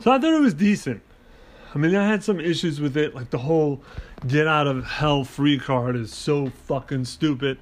So 0.00 0.12
I 0.12 0.18
thought 0.18 0.34
it 0.34 0.40
was 0.40 0.54
decent. 0.54 1.02
I 1.74 1.78
mean, 1.78 1.94
I 1.94 2.06
had 2.06 2.24
some 2.24 2.40
issues 2.40 2.80
with 2.80 2.96
it, 2.96 3.14
like 3.14 3.30
the 3.30 3.38
whole 3.38 3.82
get 4.26 4.46
out 4.46 4.66
of 4.66 4.84
hell 4.84 5.24
free 5.24 5.58
card 5.58 5.96
is 5.96 6.12
so 6.12 6.50
fucking 6.66 7.04
stupid. 7.06 7.58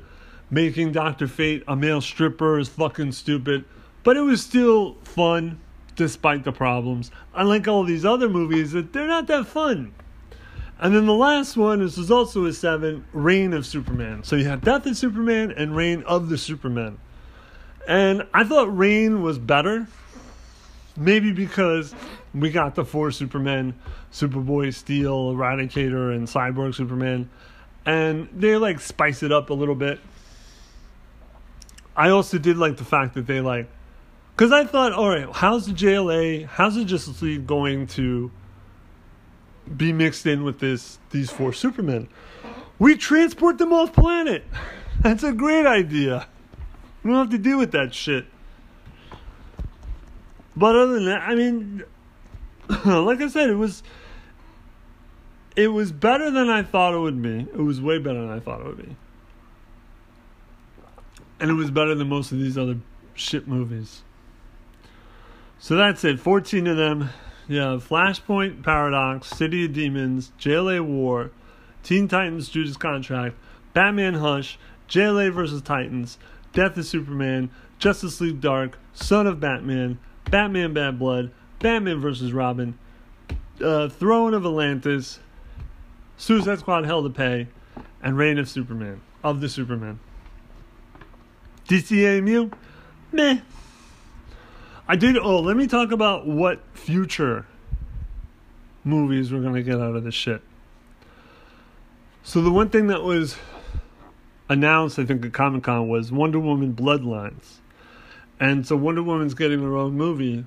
Making 0.51 0.93
Dr. 0.93 1.29
Fate 1.29 1.63
a 1.69 1.77
male 1.77 2.01
stripper 2.01 2.59
is 2.59 2.69
fucking 2.69 3.13
stupid. 3.13 3.65
But 4.03 4.17
it 4.17 4.23
was 4.23 4.43
still 4.43 4.95
fun, 5.05 5.61
despite 5.97 6.45
the 6.45 6.53
problems. 6.53 7.11
Unlike 7.35 7.69
all 7.69 7.85
these 7.85 8.05
other 8.05 8.29
movies, 8.29 8.73
that 8.73 8.93
they're 8.93 9.07
not 9.07 9.27
that 9.27 9.47
fun. 9.47 9.93
And 10.81 10.95
then 10.95 11.07
the 11.07 11.15
last 11.15 11.57
one, 11.57 11.81
this 11.81 11.99
is 11.99 12.11
also 12.11 12.45
a 12.47 12.53
seven, 12.53 13.05
Reign 13.13 13.53
of 13.53 13.67
Superman. 13.67 14.23
So 14.23 14.37
you 14.37 14.45
have 14.45 14.63
Death 14.63 14.87
of 14.87 14.97
Superman 14.97 15.51
and 15.51 15.75
Reign 15.75 16.05
of 16.05 16.29
the 16.29 16.39
Superman. 16.39 16.99
And 17.89 18.27
I 18.33 18.45
thought 18.45 18.77
Reign 18.77 19.23
was 19.23 19.39
better. 19.39 19.89
Maybe 20.97 21.33
because 21.33 21.95
we 22.33 22.51
got 22.51 22.75
the 22.75 22.85
four 22.85 23.11
Supermen, 23.11 23.75
Superboy, 24.13 24.75
Steel, 24.75 25.35
Eradicator, 25.35 26.15
and 26.15 26.29
Cyborg 26.29 26.75
Superman. 26.75 27.29
And 27.85 28.29
they 28.33 28.57
like 28.57 28.81
spice 28.81 29.23
it 29.23 29.33
up 29.33 29.51
a 29.51 29.55
little 29.55 29.75
bit. 29.75 29.99
I 31.99 32.11
also 32.11 32.39
did 32.39 32.57
like 32.57 32.77
the 32.77 32.85
fact 32.85 33.15
that 33.15 33.27
they 33.27 33.41
like 33.41 33.69
because 34.37 34.53
I 34.53 34.65
thought, 34.65 34.93
all 34.93 35.09
right, 35.09 35.29
how's 35.35 35.67
the 35.67 35.73
JLA, 35.73 36.47
how's 36.47 36.77
the 36.77 36.85
Justice 36.85 37.21
League 37.23 37.45
going 37.45 37.89
to 37.89 38.31
be 39.77 39.93
mixed 39.93 40.25
in 40.25 40.45
with 40.45 40.61
this 40.61 41.01
these 41.11 41.29
four 41.29 41.53
Supermen? 41.53 42.09
We 42.79 42.97
transport 42.97 43.59
them 43.59 43.73
off 43.73 43.93
planet. 43.93 44.45
That's 45.01 45.25
a 45.25 45.33
great 45.33 45.67
idea. 45.67 46.29
We 47.03 47.11
don't 47.11 47.19
have 47.19 47.31
to 47.31 47.39
deal 47.39 47.59
with 47.59 47.73
that 47.73 47.93
shit. 47.93 48.27
But 50.57 50.77
other 50.77 50.95
than 50.95 51.07
that, 51.07 51.23
I 51.23 51.35
mean, 51.35 51.83
like 52.85 53.21
I 53.21 53.27
said, 53.27 53.51
it 53.51 53.57
was 53.57 53.83
it 55.57 55.69
was 55.69 55.91
better 55.91 56.31
than 56.31 56.49
I 56.49 56.63
thought 56.63 56.95
it 56.95 56.99
would 56.99 57.21
be. 57.21 57.41
It 57.41 57.65
was 57.65 57.81
way 57.81 57.99
better 57.99 58.21
than 58.21 58.31
I 58.31 58.39
thought 58.39 58.61
it 58.61 58.67
would 58.69 58.87
be. 58.87 58.97
And 61.41 61.51
it 61.51 61.55
was 61.55 61.71
better 61.71 61.95
than 61.95 62.09
most 62.09 62.33
of 62.33 62.39
these 62.39 62.59
other 62.59 62.77
shit 63.15 63.47
movies. 63.47 64.03
So 65.59 65.77
that's 65.77 66.05
it. 66.05 66.21
14 66.21 66.67
of 66.67 66.77
them. 66.77 67.11
Yeah, 67.49 67.79
Flashpoint 67.81 68.63
Paradox, 68.63 69.29
City 69.29 69.65
of 69.65 69.73
Demons, 69.73 70.33
JLA 70.39 70.85
War, 70.85 71.31
Teen 71.83 72.07
Titans 72.07 72.51
Judas 72.51 72.77
Contract, 72.77 73.37
Batman 73.73 74.15
Hush, 74.15 74.59
JLA 74.87 75.33
vs. 75.33 75.63
Titans, 75.63 76.19
Death 76.53 76.77
of 76.77 76.85
Superman, 76.85 77.51
Justice 77.79 78.21
League 78.21 78.43
Dark, 78.43 78.79
Son 78.93 79.27
of 79.27 79.41
Batman, 79.41 79.99
Batman 80.31 80.75
Bad 80.75 80.99
Blood, 80.99 81.31
Batman 81.59 82.01
vs. 82.01 82.35
Robin, 82.35 82.79
uh, 83.63 83.89
Throne 83.89 84.35
of 84.35 84.45
Atlantis, 84.45 85.19
Suicide 86.19 86.59
Squad 86.59 86.85
Hell 86.85 87.03
to 87.03 87.11
Pay, 87.11 87.49
and 88.03 88.19
Reign 88.19 88.39
of 88.39 88.49
Superman. 88.49 89.01
Of 89.25 89.41
the 89.41 89.49
Superman. 89.49 90.01
DCAMU? 91.69 92.51
Meh. 93.13 93.41
I 94.89 94.97
did. 94.97 95.19
Oh, 95.19 95.41
let 95.41 95.55
me 95.55 95.67
talk 95.67 95.93
about 95.93 96.27
what 96.27 96.61
future 96.73 97.45
movies 98.85 99.31
we're 99.31 99.43
gonna 99.43 99.63
get 99.63 99.75
out 99.75 99.95
of 99.95 100.03
this 100.03 100.15
shit. 100.15 100.41
So 102.23 102.41
the 102.41 102.51
one 102.51 102.71
thing 102.71 102.87
that 102.87 103.03
was 103.03 103.37
announced, 104.49 104.99
I 104.99 105.05
think, 105.05 105.27
at 105.27 105.35
Comic 105.35 105.65
Con 105.65 105.89
was 105.89 106.11
Wonder 106.11 106.41
Woman 106.41 106.73
Bloodlines, 106.73 107.59
and 108.41 108.67
so 108.67 108.75
Wonder 108.75 109.03
Woman's 109.03 109.35
getting 109.35 109.61
her 109.61 109.77
own 109.77 109.93
movie. 109.93 110.47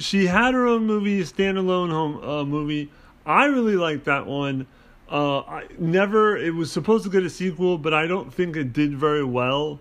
She 0.00 0.26
had 0.26 0.52
her 0.52 0.66
own 0.66 0.84
movie, 0.84 1.20
a 1.20 1.24
standalone 1.24 1.90
home 1.90 2.28
uh, 2.28 2.44
movie. 2.44 2.90
I 3.24 3.44
really 3.44 3.76
liked 3.76 4.04
that 4.06 4.26
one. 4.26 4.66
Uh, 5.08 5.42
I 5.42 5.66
never. 5.78 6.36
It 6.36 6.54
was 6.56 6.72
supposed 6.72 7.04
to 7.04 7.10
get 7.10 7.22
a 7.22 7.30
sequel, 7.30 7.78
but 7.78 7.94
I 7.94 8.08
don't 8.08 8.34
think 8.34 8.56
it 8.56 8.72
did 8.72 8.96
very 8.96 9.22
well. 9.22 9.78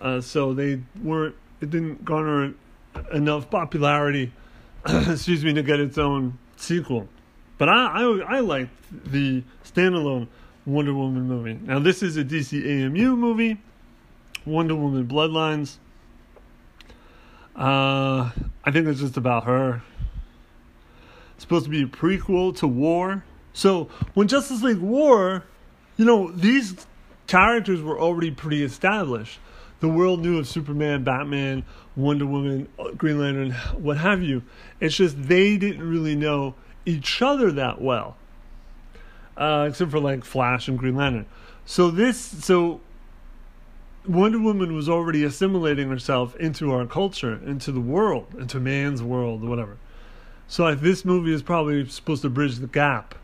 Uh, 0.00 0.20
so 0.20 0.54
they 0.54 0.80
weren't. 1.02 1.34
It 1.60 1.70
didn't 1.70 2.04
garner 2.04 2.54
enough 3.12 3.50
popularity, 3.50 4.32
excuse 4.86 5.44
me, 5.44 5.52
to 5.54 5.62
get 5.62 5.80
its 5.80 5.98
own 5.98 6.38
sequel. 6.56 7.08
But 7.58 7.68
I, 7.68 8.02
I, 8.02 8.36
I 8.36 8.40
liked 8.40 8.70
the 8.90 9.42
standalone 9.64 10.28
Wonder 10.64 10.94
Woman 10.94 11.22
movie. 11.22 11.58
Now 11.62 11.78
this 11.78 12.02
is 12.02 12.16
a 12.16 12.24
DC 12.24 12.64
AMU 12.64 13.16
movie, 13.16 13.58
Wonder 14.44 14.76
Woman 14.76 15.06
Bloodlines. 15.06 15.78
Uh, 17.56 18.30
I 18.64 18.70
think 18.70 18.86
it's 18.86 19.00
just 19.00 19.16
about 19.16 19.44
her. 19.44 19.82
It's 21.34 21.42
supposed 21.42 21.64
to 21.64 21.70
be 21.70 21.82
a 21.82 21.86
prequel 21.86 22.56
to 22.58 22.68
War. 22.68 23.24
So 23.52 23.84
when 24.14 24.28
Justice 24.28 24.62
League 24.62 24.78
War, 24.78 25.44
you 25.96 26.04
know 26.04 26.30
these 26.30 26.86
characters 27.26 27.82
were 27.82 27.98
already 27.98 28.30
pretty 28.30 28.62
established 28.62 29.40
the 29.80 29.88
world 29.88 30.20
knew 30.20 30.38
of 30.38 30.48
Superman, 30.48 31.04
Batman, 31.04 31.64
Wonder 31.96 32.26
Woman, 32.26 32.68
Green 32.96 33.20
Lantern, 33.20 33.52
what 33.76 33.98
have 33.98 34.22
you. 34.22 34.42
It's 34.80 34.96
just 34.96 35.22
they 35.24 35.56
didn't 35.56 35.88
really 35.88 36.14
know 36.14 36.54
each 36.84 37.22
other 37.22 37.52
that 37.52 37.80
well, 37.80 38.16
uh, 39.36 39.66
except 39.68 39.90
for 39.90 40.00
like 40.00 40.24
Flash 40.24 40.68
and 40.68 40.78
Green 40.78 40.96
Lantern. 40.96 41.26
So 41.64 41.90
this, 41.90 42.18
so 42.18 42.80
Wonder 44.06 44.38
Woman 44.40 44.74
was 44.74 44.88
already 44.88 45.22
assimilating 45.22 45.88
herself 45.90 46.34
into 46.36 46.72
our 46.72 46.86
culture, 46.86 47.40
into 47.44 47.70
the 47.72 47.80
world, 47.80 48.34
into 48.38 48.58
man's 48.58 49.02
world, 49.02 49.44
whatever. 49.44 49.76
So 50.48 50.64
like 50.64 50.80
this 50.80 51.04
movie 51.04 51.32
is 51.32 51.42
probably 51.42 51.86
supposed 51.88 52.22
to 52.22 52.30
bridge 52.30 52.56
the 52.56 52.66
gap 52.66 53.14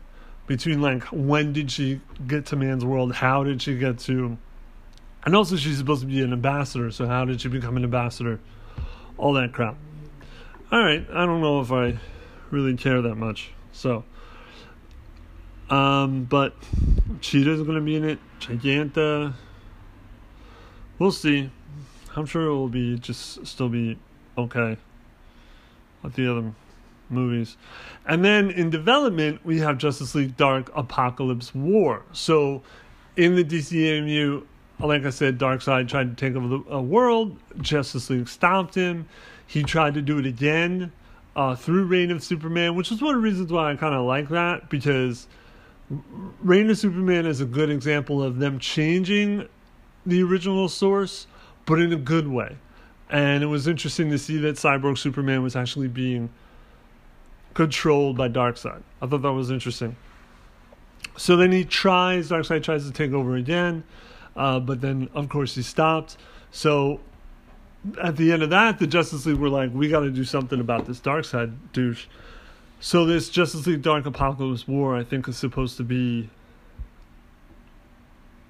between 0.47 0.81
like 0.81 1.03
when 1.05 1.53
did 1.53 1.71
she 1.71 2.01
get 2.27 2.45
to 2.47 2.55
man's 2.55 2.85
world, 2.85 3.15
how 3.15 3.43
did 3.43 3.61
she 3.61 3.77
get 3.77 3.97
to 3.99 4.37
and 5.25 5.35
also, 5.35 5.55
she's 5.55 5.77
supposed 5.77 6.01
to 6.01 6.07
be 6.07 6.21
an 6.21 6.31
ambassador, 6.31 6.91
so 6.91 7.07
how 7.07 7.25
did 7.25 7.41
she 7.41 7.49
become 7.49 7.77
an 7.77 7.83
ambassador? 7.83 8.39
All 9.17 9.33
that 9.33 9.53
crap. 9.53 9.75
Alright, 10.71 11.07
I 11.11 11.25
don't 11.25 11.41
know 11.41 11.61
if 11.61 11.71
I 11.71 11.97
really 12.51 12.75
care 12.75 13.01
that 13.01 13.15
much. 13.15 13.51
So, 13.71 14.03
um, 15.69 16.25
but 16.25 16.53
Cheetah's 17.21 17.61
to 17.65 17.81
be 17.81 17.95
in 17.95 18.03
it. 18.03 18.19
Giganta. 18.39 19.33
We'll 20.99 21.11
see. 21.11 21.49
I'm 22.15 22.25
sure 22.25 22.45
it 22.45 22.53
will 22.53 22.69
be 22.69 22.97
just 22.97 23.45
still 23.45 23.69
be 23.69 23.97
okay. 24.37 24.77
Like 26.03 26.13
the 26.13 26.31
other 26.31 26.53
movies. 27.09 27.57
And 28.05 28.23
then 28.23 28.51
in 28.51 28.69
development, 28.69 29.45
we 29.45 29.59
have 29.59 29.77
Justice 29.77 30.15
League 30.15 30.37
Dark 30.37 30.73
Apokolips 30.73 31.53
War. 31.53 32.03
So 32.13 32.61
in 33.17 33.35
the 33.35 33.43
DCMU, 33.43 34.45
like 34.79 35.05
I 35.05 35.09
said, 35.09 35.37
Darkseid 35.37 35.87
tried 35.87 36.15
to 36.17 36.25
take 36.25 36.35
over 36.35 36.47
the 36.47 36.75
uh, 36.75 36.81
world. 36.81 37.37
Justice 37.61 38.09
League 38.09 38.27
stopped 38.27 38.75
him. 38.75 39.07
He 39.47 39.63
tried 39.63 39.93
to 39.93 40.01
do 40.01 40.19
it 40.19 40.25
again 40.25 40.91
uh, 41.35 41.55
through 41.55 41.85
Reign 41.85 42.11
of 42.11 42.23
Superman, 42.23 42.75
which 42.75 42.91
is 42.91 43.01
one 43.01 43.15
of 43.15 43.21
the 43.21 43.23
reasons 43.23 43.51
why 43.51 43.71
I 43.71 43.75
kind 43.75 43.93
of 43.93 44.05
like 44.05 44.29
that 44.29 44.69
because 44.69 45.27
Reign 46.41 46.69
of 46.69 46.77
Superman 46.77 47.25
is 47.25 47.41
a 47.41 47.45
good 47.45 47.69
example 47.69 48.23
of 48.23 48.39
them 48.39 48.59
changing 48.59 49.47
the 50.05 50.23
original 50.23 50.67
source, 50.69 51.27
but 51.65 51.79
in 51.79 51.93
a 51.93 51.97
good 51.97 52.27
way. 52.27 52.57
And 53.09 53.43
it 53.43 53.47
was 53.47 53.67
interesting 53.67 54.09
to 54.11 54.17
see 54.17 54.37
that 54.39 54.55
Cyborg 54.55 54.97
Superman 54.97 55.43
was 55.43 55.55
actually 55.55 55.87
being 55.87 56.29
controlled 57.53 58.17
by 58.17 58.29
Darkseid. 58.29 58.81
I 59.01 59.07
thought 59.07 59.21
that 59.21 59.31
was 59.31 59.51
interesting. 59.51 59.95
So 61.17 61.37
then 61.37 61.51
he 61.51 61.63
tries, 61.63 62.29
Darkseid 62.29 62.63
tries 62.63 62.85
to 62.85 62.91
take 62.91 63.11
over 63.11 63.35
again. 63.35 63.83
Uh, 64.35 64.59
but 64.59 64.81
then, 64.81 65.09
of 65.13 65.29
course, 65.29 65.55
he 65.55 65.61
stopped. 65.61 66.17
So 66.51 66.99
at 68.01 68.17
the 68.17 68.31
end 68.31 68.43
of 68.43 68.49
that, 68.49 68.79
the 68.79 68.87
Justice 68.87 69.25
League 69.25 69.37
were 69.37 69.49
like, 69.49 69.71
we 69.73 69.89
got 69.89 70.01
to 70.01 70.11
do 70.11 70.23
something 70.23 70.59
about 70.59 70.85
this 70.85 70.99
Darkseid 70.99 71.55
douche. 71.73 72.05
So 72.79 73.05
this 73.05 73.29
Justice 73.29 73.65
League 73.67 73.81
Dark 73.81 74.03
Apokolips 74.05 74.67
War, 74.67 74.95
I 74.95 75.03
think, 75.03 75.27
is 75.27 75.37
supposed 75.37 75.77
to 75.77 75.83
be 75.83 76.29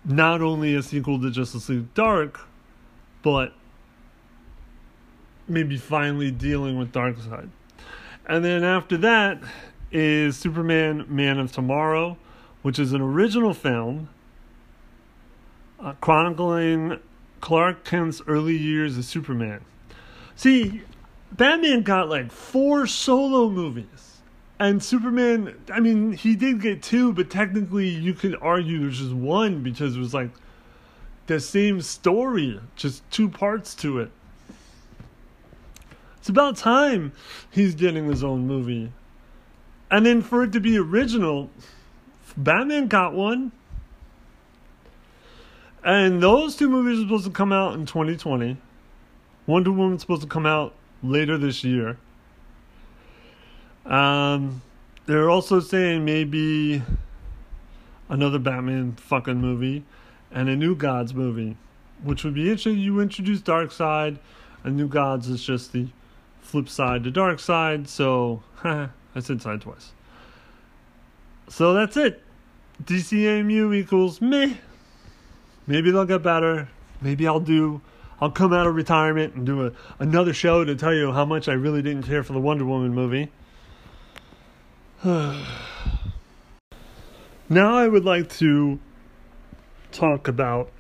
not 0.04 0.42
only 0.42 0.76
a 0.76 0.84
sequel 0.84 1.22
to 1.22 1.32
Justice 1.32 1.70
League 1.70 1.94
Dark, 1.94 2.42
but 3.24 3.54
maybe 5.48 5.78
finally 5.78 6.32
dealing 6.32 6.78
with 6.78 6.92
Darkseid. 6.92 7.50
And 8.26 8.44
then 8.44 8.64
after 8.64 8.98
that 8.98 9.40
is 9.92 10.38
Superman 10.38 11.06
Man 11.08 11.40
of 11.40 11.52
Tomorrow, 11.52 12.18
which 12.62 12.80
is 12.80 12.94
an 12.94 13.02
original 13.02 13.54
film 13.54 14.10
uh, 15.80 15.94
chronicling 16.02 17.00
Clark 17.42 17.84
Kent's 17.84 18.22
early 18.28 18.58
years 18.58 18.98
as 18.98 19.08
Superman. 19.08 19.64
See, 20.36 20.82
Batman 21.32 21.84
got 21.84 22.10
like 22.10 22.32
four 22.32 22.88
solo 22.88 23.50
movies. 23.50 24.22
And 24.58 24.82
Superman, 24.82 25.56
I 25.72 25.82
mean, 25.82 26.14
he 26.14 26.36
did 26.36 26.62
get 26.62 26.82
two, 26.82 27.12
but 27.12 27.30
technically 27.30 27.90
you 27.90 28.14
could 28.14 28.38
argue 28.42 28.80
there's 28.80 29.00
just 29.00 29.14
one 29.14 29.64
because 29.64 29.98
it 29.98 30.00
was 30.00 30.14
like 30.14 30.32
the 31.28 31.40
same 31.40 31.82
story, 31.82 32.60
just 32.76 33.10
two 33.12 33.28
parts 33.28 33.76
to 33.76 34.00
it. 34.00 34.12
It's 36.18 36.30
about 36.30 36.56
time 36.58 37.12
he's 37.52 37.76
getting 37.76 38.08
his 38.08 38.24
own 38.24 38.48
movie. 38.48 38.92
And 39.92 40.06
then 40.06 40.22
for 40.22 40.44
it 40.44 40.54
to 40.54 40.60
be 40.60 40.78
original, 40.78 41.50
Batman 42.38 42.88
got 42.88 43.14
one. 43.14 43.52
And 45.86 46.22
those 46.22 46.56
two 46.56 46.68
movies 46.68 46.98
are 46.98 47.04
supposed 47.04 47.26
to 47.26 47.32
come 47.32 47.54
out 47.54 47.76
in 47.76 47.86
2020. 47.86 48.58
Wonder 49.46 49.72
Woman's 49.72 50.02
supposed 50.02 50.24
to 50.24 50.28
come 50.28 50.48
out 50.48 50.74
later 51.04 51.38
this 51.38 51.64
year. 51.64 51.98
Um, 53.86 54.64
they're 55.06 55.30
also 55.30 55.60
saying 55.60 56.04
maybe 56.04 56.82
another 58.10 58.40
Batman 58.40 58.94
fucking 58.94 59.40
movie, 59.40 59.84
and 60.32 60.50
a 60.50 60.56
New 60.56 60.76
Gods 60.76 61.14
movie, 61.14 61.56
which 62.04 62.24
would 62.24 62.34
be 62.34 62.50
interesting. 62.50 62.80
You 62.80 63.00
introduce 63.00 63.42
Darkseid, 63.42 64.18
and 64.64 64.76
New 64.76 64.88
Gods 64.88 65.30
is 65.30 65.44
just 65.44 65.72
the 65.72 65.88
flip 66.42 66.68
side 66.68 67.04
to 67.04 67.38
Side. 67.38 67.88
So, 67.88 68.42
I 68.64 68.90
said 69.20 69.40
side 69.40 69.62
twice. 69.62 69.92
So 71.48 71.74
that's 71.76 71.96
it. 71.96 72.24
DCAMU 72.84 73.76
equals 73.76 74.20
me. 74.20 74.58
Maybe 75.68 75.92
they'll 75.92 76.06
get 76.06 76.24
better. 76.24 76.70
Maybe 77.02 77.28
I'll 77.28 77.40
do. 77.40 77.82
I'll 78.22 78.32
come 78.32 78.54
out 78.54 78.66
of 78.68 78.76
retirement 78.76 79.36
and 79.36 79.46
do 79.46 79.68
a, 79.68 79.72
another 80.00 80.34
show 80.34 80.64
to 80.64 80.76
tell 80.76 80.94
you 80.94 81.12
how 81.12 81.26
much 81.26 81.50
I 81.50 81.54
really 81.54 81.82
didn't 81.82 82.04
care 82.04 82.24
for 82.24 82.34
the 82.34 82.40
Wonder 82.40 82.66
Woman 82.66 82.94
movie. 82.94 83.32
now 85.04 85.44
I 87.76 87.88
would 87.88 88.06
like 88.06 88.30
to 88.38 88.80
talk 89.92 90.28
about 90.28 90.72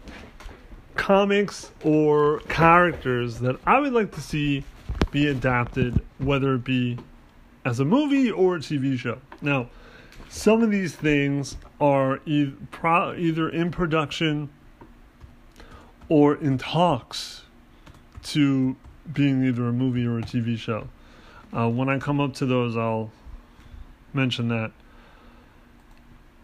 comics 0.95 1.71
or 1.83 2.39
characters 2.47 3.39
that 3.39 3.57
I 3.65 3.79
would 3.79 3.93
like 3.93 4.13
to 4.13 4.21
see 4.21 4.63
be 5.11 5.27
adapted, 5.27 6.01
whether 6.17 6.55
it 6.55 6.63
be 6.63 6.97
as 7.63 7.79
a 7.79 7.85
movie 7.85 8.31
or 8.31 8.55
a 8.55 8.59
TV 8.59 8.97
show. 8.97 9.19
Now, 9.41 9.69
some 10.29 10.61
of 10.61 10.71
these 10.71 10.95
things 10.95 11.57
are 11.79 12.19
either 12.25 13.49
in 13.49 13.71
production 13.71 14.49
or 16.09 16.35
in 16.35 16.57
talks 16.57 17.43
to 18.23 18.75
being 19.11 19.45
either 19.45 19.67
a 19.67 19.73
movie 19.73 20.05
or 20.05 20.19
a 20.19 20.21
TV 20.21 20.57
show. 20.57 20.87
Uh, 21.55 21.69
when 21.69 21.89
I 21.89 21.99
come 21.99 22.19
up 22.19 22.33
to 22.35 22.45
those, 22.45 22.75
I'll 22.75 23.11
mention 24.13 24.47
that. 24.49 24.71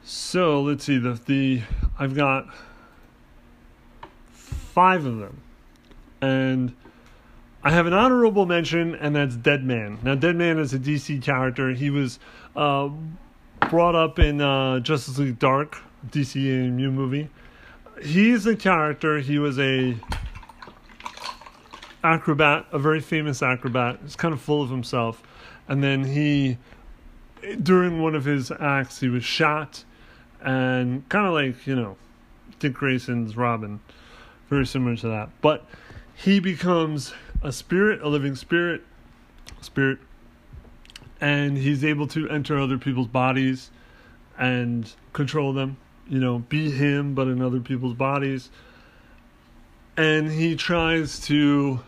So 0.03 0.61
let's 0.61 0.83
see 0.83 0.97
the 0.97 1.13
the 1.13 1.61
I've 1.99 2.15
got 2.15 2.47
five 4.31 5.05
of 5.05 5.17
them, 5.17 5.41
and 6.21 6.75
I 7.63 7.69
have 7.71 7.85
an 7.85 7.93
honorable 7.93 8.45
mention, 8.45 8.95
and 8.95 9.15
that's 9.15 9.35
Deadman. 9.35 9.99
Now, 10.01 10.15
Deadman 10.15 10.57
is 10.57 10.73
a 10.73 10.79
DC 10.79 11.21
character. 11.21 11.71
He 11.71 11.91
was 11.91 12.17
uh, 12.55 12.89
brought 13.69 13.93
up 13.93 14.17
in 14.17 14.41
uh, 14.41 14.79
Justice 14.79 15.19
League 15.19 15.37
Dark, 15.37 15.77
DCAMU 16.09 16.91
movie. 16.91 17.29
He's 18.01 18.45
a 18.45 18.55
character. 18.55 19.19
He 19.19 19.37
was 19.37 19.59
a 19.59 19.97
acrobat, 22.03 22.65
a 22.71 22.79
very 22.79 22.99
famous 22.99 23.43
acrobat. 23.43 23.99
He's 24.03 24.15
kind 24.15 24.33
of 24.33 24.41
full 24.41 24.61
of 24.61 24.69
himself, 24.69 25.21
and 25.67 25.83
then 25.83 26.05
he, 26.05 26.57
during 27.61 28.01
one 28.01 28.15
of 28.15 28.25
his 28.25 28.51
acts, 28.51 28.99
he 28.99 29.07
was 29.07 29.23
shot, 29.23 29.83
and 30.41 31.07
kind 31.09 31.27
of 31.27 31.33
like 31.33 31.67
you 31.67 31.75
know, 31.75 31.97
Dick 32.59 32.73
Grayson's 32.73 33.37
Robin, 33.37 33.79
very 34.49 34.65
similar 34.65 34.95
to 34.97 35.07
that. 35.07 35.29
But 35.41 35.65
he 36.15 36.39
becomes 36.39 37.13
a 37.43 37.51
spirit, 37.51 38.01
a 38.01 38.07
living 38.07 38.35
spirit, 38.35 38.83
spirit, 39.61 39.99
and 41.19 41.57
he's 41.57 41.83
able 41.83 42.07
to 42.07 42.29
enter 42.29 42.59
other 42.59 42.77
people's 42.77 43.07
bodies 43.07 43.69
and 44.37 44.91
control 45.13 45.53
them. 45.53 45.77
You 46.11 46.19
know, 46.19 46.39
be 46.39 46.69
him, 46.69 47.15
but 47.15 47.29
in 47.29 47.41
other 47.41 47.61
people's 47.61 47.93
bodies. 47.93 48.49
And 49.95 50.29
he 50.29 50.57
tries 50.57 51.21
to 51.21 51.79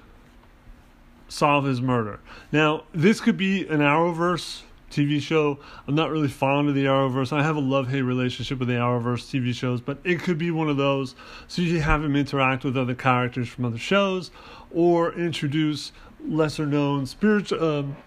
solve 1.27 1.65
his 1.65 1.81
murder. 1.81 2.21
Now, 2.49 2.85
this 2.93 3.19
could 3.19 3.35
be 3.35 3.67
an 3.67 3.81
Arrowverse 3.81 4.61
TV 4.89 5.19
show. 5.19 5.59
I'm 5.87 5.95
not 5.95 6.09
really 6.09 6.29
fond 6.29 6.69
of 6.69 6.75
the 6.75 6.85
Arrowverse. 6.85 7.33
I 7.33 7.43
have 7.43 7.57
a 7.57 7.59
love 7.59 7.89
hate 7.89 8.03
relationship 8.03 8.59
with 8.59 8.69
the 8.69 8.75
Arrowverse 8.75 9.27
TV 9.29 9.53
shows, 9.53 9.81
but 9.81 9.97
it 10.05 10.21
could 10.21 10.37
be 10.37 10.51
one 10.51 10.69
of 10.69 10.77
those. 10.77 11.15
So 11.49 11.61
you 11.61 11.81
have 11.81 12.01
him 12.01 12.15
interact 12.15 12.63
with 12.63 12.77
other 12.77 12.95
characters 12.95 13.49
from 13.49 13.65
other 13.65 13.77
shows, 13.77 14.31
or 14.71 15.11
introduce 15.13 15.91
lesser 16.25 16.65
known 16.65 17.07
spiritual, 17.07 17.61
um, 17.61 17.97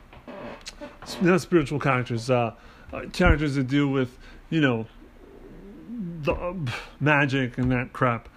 not 1.21 1.43
spiritual 1.43 1.79
characters, 1.79 2.31
uh, 2.31 2.55
uh, 2.93 3.03
characters 3.13 3.57
that 3.57 3.67
deal 3.67 3.89
with, 3.89 4.17
you 4.49 4.63
know, 4.63 4.87
the 6.23 6.33
uh, 6.33 6.55
magic 7.01 7.59
and 7.59 7.71
that 7.73 7.93
crap. 7.93 8.29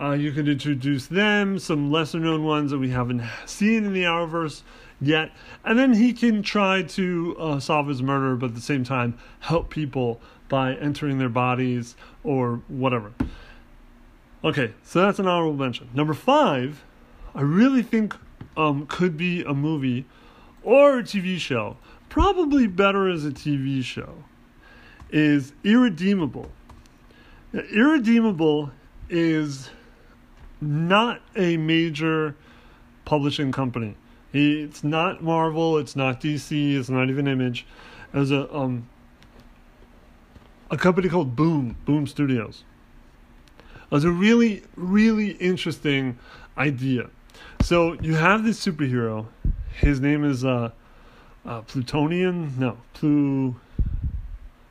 Uh, 0.00 0.12
you 0.12 0.32
could 0.32 0.48
introduce 0.48 1.06
them, 1.06 1.58
some 1.58 1.92
lesser 1.92 2.18
known 2.18 2.44
ones 2.44 2.70
that 2.72 2.78
we 2.78 2.90
haven't 2.90 3.22
seen 3.46 3.84
in 3.84 3.92
the 3.92 4.02
Arrowverse 4.02 4.62
yet, 5.00 5.30
and 5.64 5.78
then 5.78 5.94
he 5.94 6.12
can 6.12 6.42
try 6.42 6.82
to 6.82 7.36
uh, 7.38 7.60
solve 7.60 7.86
his 7.86 8.02
murder, 8.02 8.34
but 8.36 8.46
at 8.46 8.54
the 8.54 8.60
same 8.60 8.82
time 8.82 9.18
help 9.40 9.70
people 9.70 10.20
by 10.48 10.74
entering 10.74 11.18
their 11.18 11.28
bodies 11.28 11.94
or 12.22 12.62
whatever. 12.68 13.12
Okay, 14.42 14.72
so 14.82 15.00
that's 15.00 15.18
an 15.18 15.26
honorable 15.26 15.56
mention. 15.56 15.88
Number 15.94 16.14
five, 16.14 16.84
I 17.34 17.42
really 17.42 17.82
think 17.82 18.14
um, 18.56 18.86
could 18.86 19.16
be 19.16 19.42
a 19.42 19.54
movie 19.54 20.06
or 20.62 20.98
a 20.98 21.02
TV 21.02 21.38
show, 21.38 21.76
probably 22.08 22.66
better 22.66 23.08
as 23.08 23.24
a 23.24 23.30
TV 23.30 23.82
show, 23.82 24.24
is 25.10 25.52
Irredeemable. 25.62 26.50
Irredeemable 27.54 28.72
is 29.08 29.70
not 30.60 31.20
a 31.36 31.56
major 31.56 32.34
publishing 33.04 33.52
company. 33.52 33.94
It's 34.32 34.82
not 34.82 35.22
Marvel. 35.22 35.78
It's 35.78 35.94
not 35.94 36.20
DC. 36.20 36.76
It's 36.76 36.88
not 36.88 37.08
even 37.10 37.28
Image. 37.28 37.64
As 38.12 38.32
a 38.32 38.52
um 38.52 38.88
a 40.68 40.76
company 40.76 41.08
called 41.08 41.36
Boom 41.36 41.76
Boom 41.84 42.08
Studios. 42.08 42.64
It 43.84 43.90
was 43.90 44.04
a 44.04 44.10
really 44.10 44.64
really 44.74 45.30
interesting 45.32 46.18
idea. 46.58 47.08
So 47.60 47.92
you 48.00 48.14
have 48.14 48.42
this 48.42 48.64
superhero. 48.64 49.26
His 49.74 50.00
name 50.00 50.24
is 50.24 50.44
uh, 50.44 50.70
uh 51.46 51.60
Plutonian. 51.62 52.58
No, 52.58 52.78
Plu. 52.94 53.54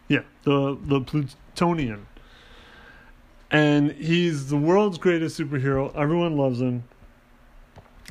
Yeah, 0.10 0.24
the 0.43 0.78
the 0.82 1.00
Plutonian 1.00 2.08
and 3.54 3.92
he's 3.92 4.50
the 4.50 4.58
world's 4.58 4.98
greatest 4.98 5.39
superhero. 5.39 5.96
Everyone 5.96 6.36
loves 6.36 6.60
him. 6.60 6.84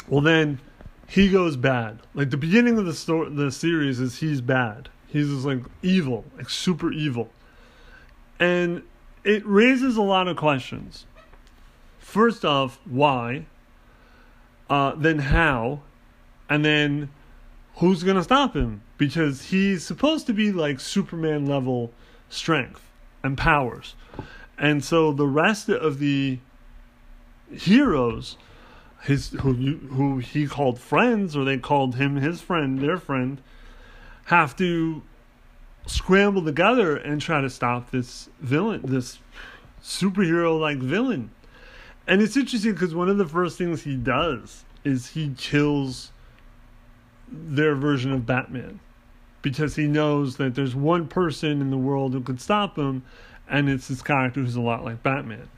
Well, 0.08 0.20
then 0.20 0.60
he 1.08 1.28
goes 1.28 1.56
bad. 1.56 1.98
Like 2.14 2.30
the 2.30 2.36
beginning 2.36 2.78
of 2.78 2.86
the 2.86 2.94
story, 2.94 3.28
the 3.30 3.50
series 3.50 4.00
is 4.00 4.20
he's 4.20 4.40
bad. 4.40 4.88
He's 5.08 5.28
just 5.28 5.44
like 5.44 5.58
evil, 5.82 6.24
like 6.38 6.48
super 6.48 6.90
evil, 6.90 7.28
and 8.38 8.82
it 9.24 9.42
raises 9.44 9.96
a 9.96 10.02
lot 10.02 10.26
of 10.26 10.36
questions. 10.36 11.04
First 11.98 12.44
off, 12.44 12.80
why? 12.84 13.46
Uh, 14.70 14.94
then 14.94 15.18
how? 15.18 15.82
And 16.48 16.64
then 16.64 17.10
who's 17.76 18.04
gonna 18.04 18.22
stop 18.22 18.54
him? 18.54 18.82
Because 18.96 19.42
he's 19.42 19.84
supposed 19.84 20.26
to 20.28 20.32
be 20.32 20.52
like 20.52 20.80
Superman 20.80 21.46
level 21.46 21.92
strength 22.30 22.88
and 23.22 23.36
powers. 23.36 23.94
And 24.62 24.84
so 24.84 25.12
the 25.12 25.26
rest 25.26 25.68
of 25.68 25.98
the 25.98 26.38
heroes, 27.50 28.38
his 29.02 29.30
who 29.30 29.52
who 29.52 30.18
he 30.18 30.46
called 30.46 30.78
friends, 30.78 31.36
or 31.36 31.44
they 31.44 31.58
called 31.58 31.96
him 31.96 32.14
his 32.16 32.40
friend, 32.40 32.78
their 32.78 32.96
friend, 32.96 33.42
have 34.26 34.54
to 34.56 35.02
scramble 35.86 36.44
together 36.44 36.96
and 36.96 37.20
try 37.20 37.40
to 37.40 37.50
stop 37.50 37.90
this 37.90 38.28
villain, 38.38 38.82
this 38.84 39.18
superhero 39.82 40.58
like 40.58 40.78
villain. 40.78 41.32
And 42.06 42.22
it's 42.22 42.36
interesting 42.36 42.72
because 42.72 42.94
one 42.94 43.08
of 43.08 43.18
the 43.18 43.26
first 43.26 43.58
things 43.58 43.82
he 43.82 43.96
does 43.96 44.64
is 44.84 45.08
he 45.08 45.34
kills 45.36 46.12
their 47.28 47.74
version 47.74 48.12
of 48.12 48.26
Batman 48.26 48.78
because 49.42 49.74
he 49.74 49.88
knows 49.88 50.36
that 50.36 50.54
there's 50.54 50.76
one 50.76 51.08
person 51.08 51.60
in 51.60 51.70
the 51.70 51.76
world 51.76 52.12
who 52.12 52.20
could 52.20 52.40
stop 52.40 52.78
him, 52.78 53.02
and 53.52 53.68
it's 53.68 53.86
this 53.86 54.02
character 54.02 54.40
who's 54.40 54.56
a 54.56 54.60
lot 54.60 54.82
like 54.82 55.02
Batman. 55.02 55.48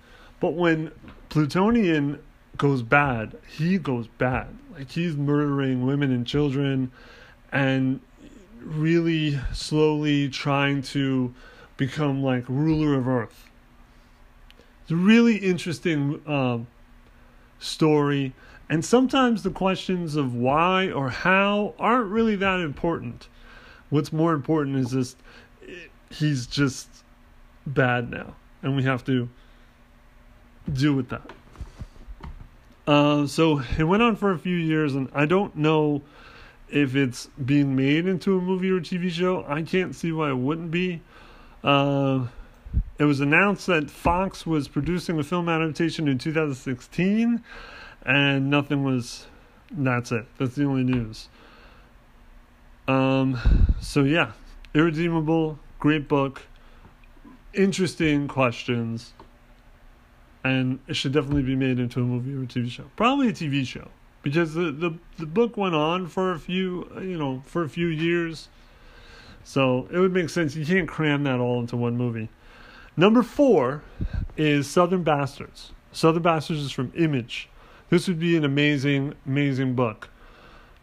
But 0.41 0.55
when 0.55 0.91
Plutonian 1.31 2.19
goes 2.59 2.83
bad, 2.83 3.37
he 3.49 3.79
goes 3.79 4.09
bad. 4.19 4.49
Like 4.77 4.91
he's 4.91 5.17
murdering 5.17 5.87
women 5.87 6.11
and 6.11 6.27
children 6.27 6.91
and 7.53 8.01
really 8.61 9.41
slowly 9.53 10.29
trying 10.29 10.83
to 10.83 11.33
become 11.77 12.23
like 12.23 12.45
ruler 12.49 12.95
of 12.95 13.07
Earth. 13.07 13.49
It's 14.83 14.91
a 14.91 14.97
really 14.97 15.37
interesting 15.37 16.21
uh, 16.27 16.59
story. 17.61 18.35
And 18.69 18.85
sometimes 18.85 19.45
the 19.45 19.51
questions 19.51 20.17
of 20.17 20.35
why 20.35 20.91
or 20.91 21.11
how 21.11 21.75
aren't 21.79 22.11
really 22.11 22.35
that 22.37 22.59
important. 22.59 23.29
What's 23.91 24.13
more 24.13 24.33
important 24.33 24.77
is 24.77 24.91
just 24.91 25.17
he's 26.11 26.49
just 26.49 27.04
bad 27.67 28.11
now, 28.11 28.35
and 28.63 28.77
we 28.77 28.83
have 28.85 29.05
to 29.07 29.29
deal 30.73 30.95
with 30.95 31.09
that. 31.11 31.31
Uh, 32.87 33.27
so 33.27 33.63
it 33.79 33.85
went 33.85 34.03
on 34.03 34.17
for 34.17 34.33
a 34.33 34.39
few 34.39 34.57
years, 34.57 34.95
and 34.95 35.09
I 35.15 35.27
don't 35.27 35.57
know 35.57 36.03
if 36.69 36.97
it's 36.97 37.27
being 37.45 37.77
made 37.77 38.07
into 38.07 38.37
a 38.37 38.41
movie 38.41 38.71
or 38.71 38.81
TV 38.81 39.11
show. 39.11 39.45
I 39.49 39.63
can't 39.63 39.95
see 39.95 40.13
why 40.13 40.31
it 40.31 40.37
wouldn't 40.37 40.71
be. 40.71 41.01
Uh, 41.63 42.27
it 42.99 43.05
was 43.05 43.21
announced 43.21 43.67
that 43.69 43.91
Fox 43.91 44.47
was 44.47 44.69
producing 44.69 45.19
a 45.19 45.23
film 45.23 45.49
adaptation 45.49 46.09
in 46.09 46.19
2016, 46.19 47.43
and 48.05 48.51
nothing 48.51 48.85
was. 48.85 49.27
That's 49.71 50.13
it. 50.13 50.27
That's 50.39 50.55
the 50.55 50.65
only 50.65 50.85
news. 50.85 51.29
Um, 52.87 53.39
so 53.81 54.05
yeah, 54.05 54.33
irredeemable, 54.75 55.59
great 55.79 56.07
book, 56.07 56.43
interesting 57.55 58.29
questions, 58.29 59.13
and 60.43 60.79
it 60.89 60.95
should 60.95 61.13
definitely 61.13 61.43
be 61.43 61.57
made 61.57 61.79
into 61.79 62.01
a 62.01 62.05
movie 62.05 62.35
or 62.35 62.43
a 62.43 62.47
TV 62.47 62.71
show. 62.71 62.85
Probably 62.97 63.29
a 63.29 63.33
TV 63.33 63.67
show 63.67 63.89
because 64.23 64.55
the 64.55 64.73
the 64.73 64.95
the 65.19 65.27
book 65.27 65.57
went 65.57 65.75
on 65.75 66.09
for 66.09 66.33
a 66.33 66.39
few 66.39 66.89
you 67.01 67.17
know 67.17 67.43
for 67.47 67.63
a 67.63 67.69
few 67.69 67.87
years, 67.87 68.49
so 69.45 69.87
it 69.93 69.99
would 69.99 70.13
make 70.13 70.31
sense. 70.31 70.57
You 70.57 70.67
can't 70.67 70.89
cram 70.89 71.23
that 71.25 71.39
all 71.39 71.61
into 71.61 71.77
one 71.77 71.97
movie. 71.97 72.29
Number 72.97 73.23
four 73.23 73.83
is 74.37 74.69
Southern 74.69 75.03
Bastards. 75.03 75.73
Southern 75.93 76.23
Bastards 76.23 76.61
is 76.61 76.73
from 76.73 76.93
Image. 76.97 77.49
This 77.91 78.09
would 78.09 78.19
be 78.19 78.37
an 78.37 78.45
amazing, 78.45 79.15
amazing 79.27 79.75
book. 79.75 80.09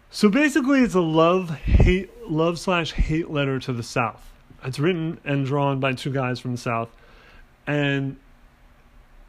So 0.09 0.29
basically, 0.29 0.81
it's 0.81 0.93
a 0.93 1.01
love 1.01 1.49
hate 1.49 2.29
love 2.29 2.59
slash 2.59 2.91
hate 2.93 3.29
letter 3.29 3.59
to 3.59 3.73
the 3.73 3.83
South. 3.83 4.30
It's 4.63 4.79
written 4.79 5.19
and 5.23 5.45
drawn 5.45 5.79
by 5.79 5.93
two 5.93 6.11
guys 6.11 6.39
from 6.39 6.51
the 6.51 6.57
South, 6.57 6.89
and 7.65 8.17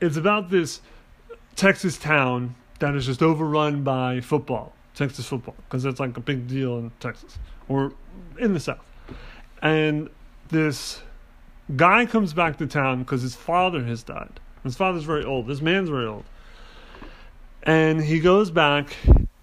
it's 0.01 0.17
about 0.17 0.51
this 0.51 0.81
Texas 1.57 1.99
town 1.99 2.55
that 2.81 2.95
is 2.95 3.07
just 3.07 3.23
overrun 3.23 3.83
by 3.83 4.21
football, 4.21 4.73
Texas 4.95 5.27
football, 5.27 5.55
because 5.65 5.83
that's 5.83 6.01
like 6.01 6.17
a 6.17 6.21
big 6.21 6.49
deal 6.49 6.79
in 6.79 6.91
Texas 7.01 7.39
or 7.69 7.93
in 8.39 8.53
the 8.53 8.61
South. 8.61 8.85
And 9.63 10.11
this 10.49 11.01
guy 11.77 12.05
comes 12.07 12.35
back 12.35 12.59
to 12.59 12.67
town 12.67 13.01
because 13.01 13.23
his 13.23 13.37
father 13.37 13.85
has 13.85 14.03
died. 14.03 14.41
His 14.65 14.77
father's 14.77 15.05
very 15.05 15.25
old. 15.25 15.47
This 15.47 15.61
man's 15.61 15.89
very 15.89 16.07
old. 16.07 16.25
And 17.63 18.03
he 18.03 18.19
goes 18.21 18.51
back 18.51 18.97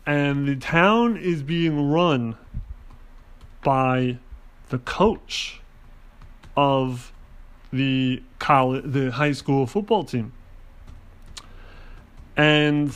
and 0.05 0.47
the 0.47 0.55
town 0.55 1.17
is 1.17 1.43
being 1.43 1.89
run 1.91 2.35
by 3.63 4.17
the 4.69 4.79
coach 4.79 5.61
of 6.59 7.13
the 7.71 8.21
college, 8.37 8.83
the 8.85 9.11
high 9.11 9.31
school 9.31 9.65
football 9.65 10.03
team, 10.03 10.33
and 12.35 12.93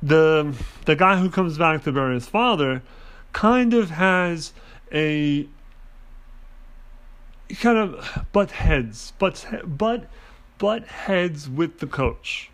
the 0.00 0.54
the 0.84 0.94
guy 0.94 1.16
who 1.18 1.28
comes 1.28 1.58
back 1.58 1.82
to 1.82 1.90
bury 1.90 2.14
his 2.14 2.28
father 2.28 2.80
kind 3.32 3.74
of 3.74 3.90
has 3.90 4.52
a 4.92 5.48
kind 7.58 7.76
of 7.76 8.24
butt 8.30 8.52
heads, 8.52 9.14
but 9.18 9.44
but 9.66 10.08
butt 10.58 10.86
heads 10.86 11.48
with 11.48 11.80
the 11.80 11.88
coach. 11.88 12.52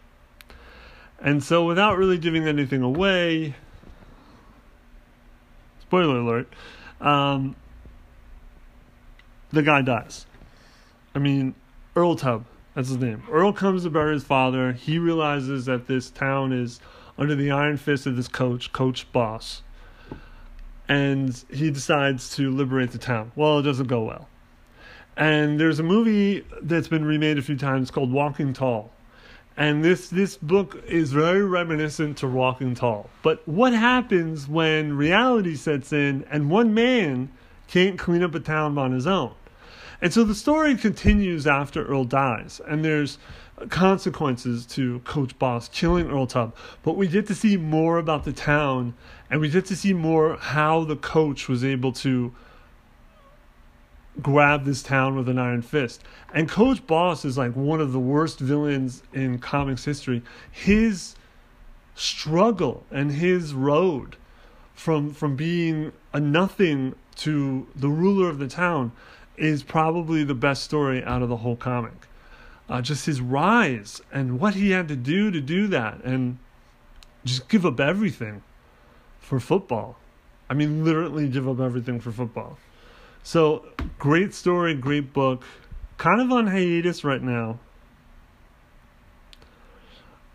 And 1.20 1.44
so, 1.44 1.66
without 1.66 1.98
really 1.98 2.16
giving 2.16 2.48
anything 2.48 2.80
away, 2.80 3.54
spoiler 5.82 6.20
alert, 6.20 6.48
um, 7.00 7.56
the 9.52 9.62
guy 9.62 9.82
dies. 9.82 10.26
I 11.14 11.18
mean, 11.18 11.54
Earl 11.94 12.16
Tubb, 12.16 12.44
that's 12.74 12.88
his 12.88 12.98
name. 12.98 13.22
Earl 13.30 13.52
comes 13.52 13.84
to 13.84 13.90
bury 13.90 14.14
his 14.14 14.24
father. 14.24 14.72
He 14.72 14.98
realizes 14.98 15.66
that 15.66 15.86
this 15.86 16.10
town 16.10 16.52
is 16.52 16.80
under 17.16 17.34
the 17.34 17.50
iron 17.50 17.76
fist 17.76 18.06
of 18.06 18.16
this 18.16 18.28
coach, 18.28 18.72
Coach 18.72 19.10
Boss. 19.12 19.62
And 20.88 21.42
he 21.50 21.70
decides 21.70 22.34
to 22.36 22.50
liberate 22.50 22.90
the 22.90 22.98
town. 22.98 23.32
Well, 23.36 23.58
it 23.58 23.62
doesn't 23.62 23.86
go 23.86 24.02
well. 24.02 24.28
And 25.16 25.60
there's 25.60 25.78
a 25.78 25.84
movie 25.84 26.44
that's 26.60 26.88
been 26.88 27.04
remade 27.04 27.38
a 27.38 27.42
few 27.42 27.56
times 27.56 27.90
called 27.90 28.12
Walking 28.12 28.52
Tall 28.52 28.90
and 29.56 29.84
this 29.84 30.08
this 30.08 30.36
book 30.36 30.82
is 30.86 31.12
very 31.12 31.42
reminiscent 31.42 32.18
to 32.18 32.28
Walking 32.28 32.74
Tall. 32.74 33.08
But 33.22 33.46
what 33.46 33.72
happens 33.72 34.48
when 34.48 34.96
reality 34.96 35.54
sets 35.54 35.92
in 35.92 36.24
and 36.30 36.50
one 36.50 36.74
man 36.74 37.30
can't 37.68 37.98
clean 37.98 38.22
up 38.22 38.34
a 38.34 38.40
town 38.40 38.76
on 38.78 38.92
his 38.92 39.06
own? 39.06 39.32
And 40.00 40.12
so 40.12 40.24
the 40.24 40.34
story 40.34 40.76
continues 40.76 41.46
after 41.46 41.84
Earl 41.86 42.04
dies, 42.04 42.60
and 42.66 42.84
there's 42.84 43.18
consequences 43.70 44.66
to 44.66 44.98
Coach 45.00 45.38
Boss 45.38 45.68
killing 45.68 46.10
Earl 46.10 46.26
Tubb. 46.26 46.54
But 46.82 46.96
we 46.96 47.06
get 47.06 47.26
to 47.28 47.34
see 47.34 47.56
more 47.56 47.98
about 47.98 48.24
the 48.24 48.32
town, 48.32 48.94
and 49.30 49.40
we 49.40 49.48
get 49.48 49.66
to 49.66 49.76
see 49.76 49.94
more 49.94 50.36
how 50.36 50.84
the 50.84 50.96
coach 50.96 51.48
was 51.48 51.64
able 51.64 51.92
to 51.92 52.34
grab 54.22 54.64
this 54.64 54.82
town 54.82 55.16
with 55.16 55.28
an 55.28 55.38
iron 55.38 55.62
fist. 55.62 56.02
And 56.32 56.48
Coach 56.48 56.86
Boss 56.86 57.24
is 57.24 57.36
like 57.36 57.54
one 57.54 57.80
of 57.80 57.92
the 57.92 58.00
worst 58.00 58.38
villains 58.38 59.02
in 59.12 59.38
comics 59.38 59.84
history. 59.84 60.22
His 60.50 61.16
struggle 61.94 62.84
and 62.90 63.12
his 63.12 63.54
road 63.54 64.16
from 64.74 65.12
from 65.12 65.36
being 65.36 65.92
a 66.12 66.20
nothing 66.20 66.94
to 67.16 67.66
the 67.76 67.88
ruler 67.88 68.28
of 68.28 68.38
the 68.38 68.48
town 68.48 68.92
is 69.36 69.62
probably 69.62 70.24
the 70.24 70.34
best 70.34 70.64
story 70.64 71.02
out 71.04 71.22
of 71.22 71.28
the 71.28 71.38
whole 71.38 71.56
comic. 71.56 72.06
Uh, 72.68 72.80
just 72.80 73.06
his 73.06 73.20
rise 73.20 74.00
and 74.12 74.40
what 74.40 74.54
he 74.54 74.70
had 74.70 74.88
to 74.88 74.96
do 74.96 75.30
to 75.30 75.40
do 75.40 75.66
that 75.66 76.02
and 76.02 76.38
just 77.24 77.48
give 77.48 77.66
up 77.66 77.78
everything 77.78 78.42
for 79.18 79.38
football. 79.38 79.96
I 80.48 80.54
mean, 80.54 80.84
literally 80.84 81.28
give 81.28 81.48
up 81.48 81.60
everything 81.60 82.00
for 82.00 82.12
football. 82.12 82.58
So, 83.24 83.64
great 83.98 84.34
story, 84.34 84.74
great 84.74 85.14
book. 85.14 85.42
Kind 85.96 86.20
of 86.20 86.30
on 86.30 86.46
hiatus 86.46 87.04
right 87.04 87.22
now. 87.22 87.58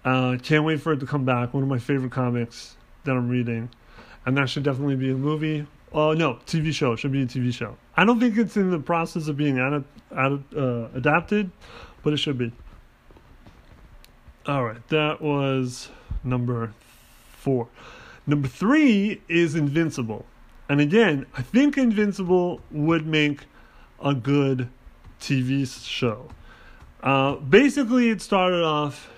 Uh, 0.03 0.37
can't 0.41 0.65
wait 0.65 0.81
for 0.81 0.93
it 0.93 0.99
to 1.01 1.05
come 1.05 1.23
back. 1.23 1.53
One 1.53 1.61
of 1.61 1.69
my 1.69 1.77
favorite 1.77 2.11
comics 2.11 2.75
that 3.03 3.11
I'm 3.11 3.29
reading. 3.29 3.69
And 4.25 4.35
that 4.37 4.49
should 4.49 4.63
definitely 4.63 4.95
be 4.95 5.11
a 5.11 5.15
movie. 5.15 5.67
Oh, 5.93 6.11
uh, 6.11 6.13
no, 6.15 6.39
TV 6.47 6.73
show. 6.73 6.95
Should 6.95 7.11
be 7.11 7.21
a 7.21 7.27
TV 7.27 7.53
show. 7.53 7.77
I 7.95 8.05
don't 8.05 8.19
think 8.19 8.35
it's 8.37 8.57
in 8.57 8.71
the 8.71 8.79
process 8.79 9.27
of 9.27 9.37
being 9.37 9.59
ad- 9.59 9.83
ad- 10.11 10.43
uh, 10.57 10.87
adapted, 10.95 11.51
but 12.01 12.13
it 12.13 12.17
should 12.17 12.39
be. 12.39 12.51
All 14.47 14.65
right, 14.65 14.87
that 14.87 15.21
was 15.21 15.89
number 16.23 16.73
four. 17.33 17.67
Number 18.25 18.47
three 18.47 19.21
is 19.27 19.53
Invincible. 19.53 20.25
And 20.69 20.79
again, 20.79 21.25
I 21.35 21.41
think 21.41 21.77
Invincible 21.79 22.61
would 22.69 23.07
make 23.07 23.41
a 24.01 24.13
good 24.13 24.69
TV 25.19 25.67
show. 25.83 26.29
Uh, 27.01 27.35
basically, 27.35 28.09
it 28.09 28.21
started 28.21 28.63
off. 28.63 29.09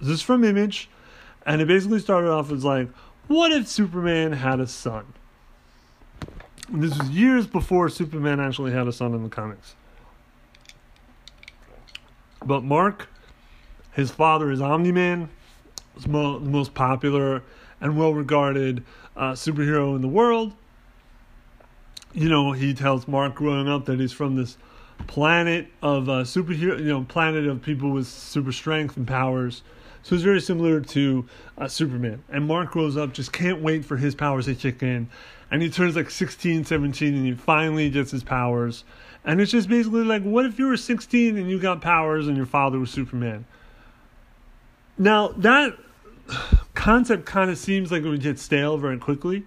This 0.00 0.10
is 0.10 0.22
from 0.22 0.44
Image, 0.44 0.88
and 1.44 1.60
it 1.60 1.66
basically 1.66 1.98
started 1.98 2.30
off 2.30 2.52
as 2.52 2.64
like, 2.64 2.88
what 3.26 3.50
if 3.50 3.66
Superman 3.66 4.32
had 4.32 4.60
a 4.60 4.66
son? 4.66 5.04
And 6.68 6.82
this 6.82 6.96
was 6.96 7.10
years 7.10 7.48
before 7.48 7.88
Superman 7.88 8.38
actually 8.38 8.72
had 8.72 8.86
a 8.86 8.92
son 8.92 9.12
in 9.12 9.24
the 9.24 9.28
comics. 9.28 9.74
But 12.44 12.62
Mark, 12.62 13.08
his 13.92 14.10
father 14.12 14.50
is 14.52 14.60
Omni 14.60 14.92
Man, 14.92 15.28
the 15.96 16.08
most 16.08 16.74
popular 16.74 17.42
and 17.80 17.98
well 17.98 18.14
regarded 18.14 18.84
uh, 19.16 19.32
superhero 19.32 19.96
in 19.96 20.02
the 20.02 20.08
world 20.08 20.52
you 22.12 22.28
know, 22.28 22.52
he 22.52 22.74
tells 22.74 23.08
Mark 23.08 23.34
growing 23.34 23.68
up 23.68 23.86
that 23.86 23.98
he's 23.98 24.12
from 24.12 24.36
this 24.36 24.56
planet 25.06 25.68
of 25.82 26.08
uh, 26.08 26.22
superhero, 26.22 26.78
you 26.78 26.86
know, 26.86 27.04
planet 27.04 27.46
of 27.46 27.62
people 27.62 27.90
with 27.90 28.06
super 28.06 28.52
strength 28.52 28.96
and 28.96 29.06
powers. 29.06 29.62
So 30.02 30.14
it's 30.14 30.24
very 30.24 30.40
similar 30.40 30.80
to 30.80 31.26
uh, 31.58 31.68
Superman. 31.68 32.24
And 32.28 32.46
Mark 32.46 32.72
grows 32.72 32.96
up, 32.96 33.12
just 33.12 33.32
can't 33.32 33.62
wait 33.62 33.84
for 33.84 33.96
his 33.96 34.14
powers 34.14 34.46
to 34.46 34.54
kick 34.54 34.82
in. 34.82 35.08
And 35.50 35.62
he 35.62 35.70
turns 35.70 35.96
like 35.96 36.10
16, 36.10 36.64
17, 36.64 37.14
and 37.14 37.26
he 37.26 37.34
finally 37.34 37.88
gets 37.90 38.10
his 38.10 38.24
powers. 38.24 38.84
And 39.24 39.40
it's 39.40 39.52
just 39.52 39.68
basically 39.68 40.02
like, 40.02 40.22
what 40.22 40.44
if 40.44 40.58
you 40.58 40.66
were 40.66 40.76
16 40.76 41.36
and 41.36 41.48
you 41.48 41.60
got 41.60 41.80
powers 41.80 42.26
and 42.26 42.36
your 42.36 42.46
father 42.46 42.78
was 42.78 42.90
Superman? 42.90 43.44
Now, 44.98 45.28
that 45.28 45.78
concept 46.74 47.26
kind 47.26 47.50
of 47.50 47.58
seems 47.58 47.92
like 47.92 48.02
it 48.02 48.08
would 48.08 48.22
get 48.22 48.38
stale 48.38 48.76
very 48.78 48.98
quickly. 48.98 49.44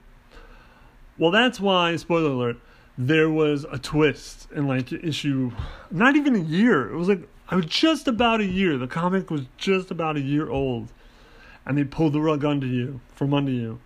Well, 1.17 1.32
that's 1.32 1.60
why, 1.60 1.95
spoiler 1.95 2.32
alert, 2.32 2.58
there 2.97 3.30
was 3.30 3.65
a 3.71 3.78
twist 3.78 4.49
in 4.54 4.67
like 4.67 4.91
issue, 4.91 5.51
not 5.89 6.15
even 6.15 6.36
a 6.36 6.39
year. 6.39 6.91
It 6.91 6.97
was 6.97 7.08
like, 7.08 7.28
I 7.47 7.56
was 7.56 7.65
just 7.65 8.08
about 8.08 8.41
a 8.41 8.45
year. 8.45 8.78
The 8.78 8.88
comic 8.88 9.30
was 9.30 9.43
just 9.58 9.91
about 9.91 10.17
a 10.17 10.21
year 10.21 10.49
old. 10.49 10.91
And 11.65 11.78
they 11.78 11.84
pulled 11.84 12.13
the 12.13 12.21
rug 12.21 12.43
under 12.43 12.67
you, 12.67 12.99
from 13.13 13.34
under 13.34 13.51
you. 13.51 13.80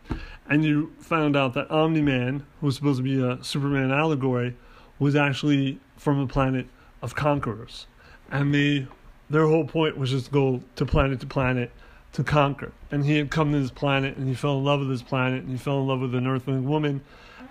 And 0.49 0.65
you 0.65 0.91
found 0.99 1.35
out 1.35 1.53
that 1.53 1.69
Omni 1.69 2.01
Man, 2.01 2.45
who 2.59 2.65
was 2.65 2.75
supposed 2.75 2.97
to 2.97 3.03
be 3.03 3.21
a 3.21 3.43
Superman 3.43 3.91
allegory, 3.91 4.55
was 4.97 5.15
actually 5.15 5.79
from 5.97 6.19
a 6.19 6.27
planet 6.27 6.67
of 7.01 7.15
conquerors. 7.15 7.85
And 8.31 8.53
they, 8.53 8.87
their 9.29 9.45
whole 9.47 9.65
point 9.65 9.97
was 9.97 10.09
just 10.09 10.25
to 10.25 10.31
go 10.31 10.63
to 10.75 10.85
planet 10.85 11.19
to 11.19 11.27
planet 11.27 11.71
to 12.13 12.23
conquer. 12.23 12.71
And 12.91 13.05
he 13.05 13.17
had 13.17 13.29
come 13.29 13.51
to 13.51 13.59
this 13.59 13.71
planet 13.71 14.17
and 14.17 14.27
he 14.27 14.33
fell 14.33 14.57
in 14.57 14.63
love 14.63 14.79
with 14.79 14.89
this 14.89 15.03
planet 15.03 15.43
and 15.43 15.51
he 15.51 15.57
fell 15.57 15.79
in 15.81 15.87
love 15.87 15.99
with 16.01 16.15
an 16.15 16.25
earthling 16.25 16.67
woman 16.67 17.01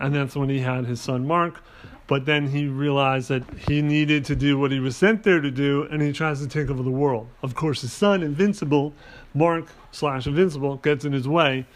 and 0.01 0.15
that's 0.15 0.37
when 0.37 0.49
he 0.49 0.61
had 0.61 0.87
his 0.87 1.01
son 1.01 1.27
Mark. 1.27 1.63
But 2.07 2.25
then 2.25 2.49
he 2.49 2.67
realized 2.67 3.29
that 3.29 3.43
he 3.69 3.83
needed 3.83 4.25
to 4.27 4.37
do 4.37 4.59
what 4.59 4.73
he 4.73 4.81
was 4.81 4.97
sent 4.97 5.25
there 5.25 5.41
to 5.41 5.51
do, 5.51 5.87
and 5.91 6.01
he 6.01 6.13
tries 6.13 6.41
to 6.41 6.49
take 6.49 6.71
over 6.71 6.83
the 6.83 6.91
world. 6.91 7.29
Of 7.43 7.55
course, 7.55 7.83
his 7.83 7.93
son, 7.93 8.23
Invincible, 8.23 8.95
Mark 9.35 9.67
slash 9.93 10.27
Invincible, 10.27 10.77
gets 10.77 11.05
in 11.05 11.13
his 11.13 11.29
way, 11.29 11.67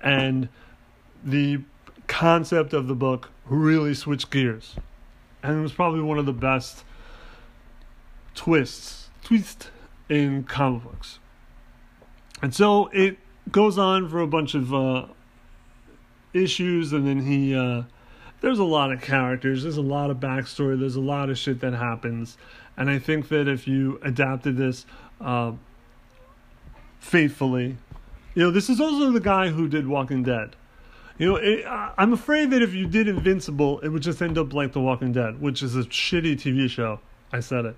and 0.00 0.48
the 1.22 1.60
concept 2.06 2.72
of 2.72 2.88
the 2.88 2.94
book 2.94 3.30
really 3.44 3.92
switched 3.92 4.30
gears. 4.30 4.76
And 5.42 5.58
it 5.58 5.62
was 5.62 5.72
probably 5.72 6.00
one 6.00 6.18
of 6.18 6.24
the 6.24 6.32
best 6.32 6.82
twists, 8.34 9.10
twist 9.22 9.70
in 10.08 10.44
comic 10.44 10.84
books. 10.84 11.18
And 12.42 12.54
so 12.54 12.88
it 12.88 13.18
goes 13.50 13.78
on 13.78 14.08
for 14.08 14.20
a 14.20 14.26
bunch 14.26 14.54
of 14.54 14.74
uh, 14.74 15.06
issues, 16.32 16.92
and 16.92 17.06
then 17.06 17.20
he. 17.20 17.54
Uh, 17.54 17.82
there's 18.40 18.58
a 18.58 18.64
lot 18.64 18.92
of 18.92 19.00
characters, 19.00 19.62
there's 19.62 19.76
a 19.76 19.82
lot 19.82 20.10
of 20.10 20.18
backstory, 20.18 20.78
there's 20.78 20.96
a 20.96 21.00
lot 21.00 21.30
of 21.30 21.38
shit 21.38 21.60
that 21.60 21.72
happens. 21.72 22.36
And 22.76 22.90
I 22.90 22.98
think 22.98 23.28
that 23.28 23.48
if 23.48 23.66
you 23.66 23.98
adapted 24.02 24.56
this 24.56 24.84
uh, 25.20 25.52
faithfully, 27.00 27.78
you 28.34 28.42
know, 28.42 28.50
this 28.50 28.68
is 28.68 28.80
also 28.80 29.10
the 29.10 29.20
guy 29.20 29.48
who 29.48 29.66
did 29.66 29.86
Walking 29.86 30.22
Dead. 30.22 30.54
You 31.18 31.30
know, 31.30 31.36
it, 31.36 31.64
I'm 31.66 32.12
afraid 32.12 32.50
that 32.50 32.60
if 32.60 32.74
you 32.74 32.86
did 32.86 33.08
Invincible, 33.08 33.80
it 33.80 33.88
would 33.88 34.02
just 34.02 34.20
end 34.20 34.36
up 34.36 34.52
like 34.52 34.74
The 34.74 34.80
Walking 34.80 35.12
Dead, 35.12 35.40
which 35.40 35.62
is 35.62 35.74
a 35.74 35.84
shitty 35.84 36.34
TV 36.34 36.68
show. 36.68 37.00
I 37.32 37.40
said 37.40 37.64
it. 37.64 37.76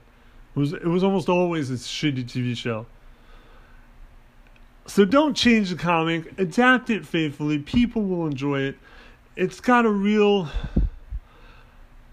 It 0.57 0.59
was, 0.59 0.73
it 0.73 0.87
was 0.87 1.05
almost 1.05 1.29
always 1.29 1.71
a 1.71 1.75
shitty 1.75 2.25
TV 2.25 2.57
show. 2.57 2.87
So 4.89 5.05
don't 5.05 5.35
change 5.35 5.69
the 5.69 5.77
comic, 5.77 6.39
adapt 6.39 6.89
it 6.89 7.07
faithfully. 7.07 7.59
People 7.59 8.03
will 8.03 8.27
enjoy 8.27 8.61
it. 8.61 8.79
It's 9.37 9.61
got 9.61 9.85
a 9.85 9.91
real 9.91 10.49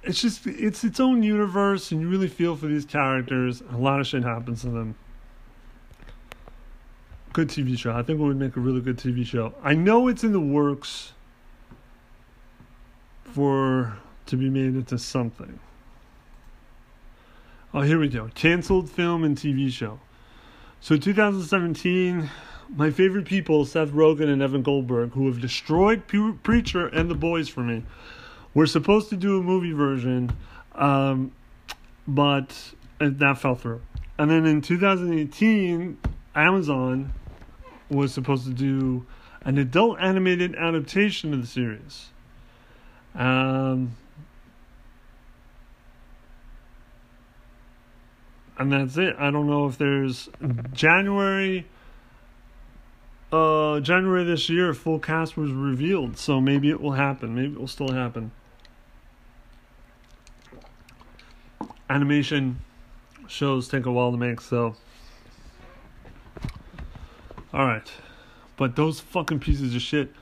it's 0.04 0.22
just 0.22 0.46
it's 0.46 0.84
its 0.84 1.00
own 1.00 1.24
universe 1.24 1.92
and 1.92 2.02
you 2.02 2.10
really 2.10 2.28
feel 2.28 2.56
for 2.56 2.68
these 2.68 2.86
characters. 2.86 3.64
A 3.72 3.78
lot 3.78 4.02
of 4.02 4.08
shit 4.08 4.24
happens 4.24 4.62
to 4.62 4.70
them. 4.70 4.96
Good 7.32 7.48
TV 7.48 7.78
show. 7.78 7.92
I 7.92 8.04
think 8.04 8.20
it 8.20 8.24
would 8.24 8.38
make 8.38 8.58
a 8.58 8.60
really 8.60 8.82
good 8.82 8.98
TV 8.98 9.26
show. 9.26 9.54
I 9.64 9.74
know 9.74 10.10
it's 10.10 10.24
in 10.24 10.34
the 10.34 10.40
works 10.40 11.14
for 13.24 13.98
to 14.26 14.36
be 14.36 14.50
made 14.50 14.76
into 14.76 15.00
something. 15.00 15.60
Oh, 17.74 17.82
here 17.82 18.00
we 18.00 18.10
go. 18.10 18.30
Canceled 18.36 18.90
film 18.90 19.24
and 19.24 19.38
TV 19.38 19.72
show. 19.72 20.00
So 20.82 20.98
2017 20.98 22.30
my 22.76 22.92
favorite 22.92 23.26
people, 23.26 23.66
Seth 23.66 23.90
Rogen 23.90 24.28
and 24.28 24.42
Evan 24.42 24.62
Goldberg, 24.62 25.12
who 25.12 25.28
have 25.28 25.40
destroyed 25.40 26.04
Preacher 26.08 26.88
and 26.88 27.10
The 27.10 27.16
Boys 27.16 27.48
for 27.48 27.62
me, 27.62 27.84
were 28.54 28.68
supposed 28.68 29.10
to 29.10 29.18
do 29.18 29.40
a 29.40 29.44
movie 29.44 29.72
version, 29.72 30.36
um, 30.74 31.32
but 32.08 32.74
that 33.00 33.38
fell 33.38 33.56
through. 33.56 33.82
And 34.18 34.30
then 34.30 34.46
in 34.46 34.62
2018, 34.62 35.98
Amazon 36.36 37.14
was 37.90 38.14
supposed 38.14 38.46
to 38.46 38.54
do 38.54 39.06
an 39.42 39.58
adult 39.58 40.00
animated 40.02 40.56
adaptation 40.56 41.34
of 41.34 41.42
the 41.42 41.48
series. 41.48 42.08
Um, 43.14 43.96
and 48.58 48.72
that's 48.72 48.98
it. 48.98 49.16
I 49.18 49.32
don't 49.32 49.48
know 49.48 49.68
if 49.68 49.78
there's 49.78 50.30
January 50.74 51.66
uh, 53.32 53.80
January 53.80 54.24
this 54.24 54.50
year, 54.50 54.74
full 54.74 55.00
cast 55.00 55.36
was 55.36 55.52
revealed, 55.52 56.18
so 56.18 56.40
maybe 56.40 56.70
it 56.70 56.80
will 56.80 56.94
happen. 56.94 57.36
Maybe 57.36 57.54
it 57.54 57.60
will 57.60 57.68
still 57.68 57.92
happen. 57.92 58.32
Animation 61.90 62.60
shows 63.28 63.68
take 63.68 63.86
a 63.86 63.92
while 63.92 64.12
to 64.12 64.18
make, 64.18 64.42
so. 64.42 64.76
Alright. 67.54 67.92
But 68.58 68.76
those 68.76 69.00
fucking 69.00 69.40
pieces 69.40 69.76
of 69.76 69.82
shit, 69.82 70.14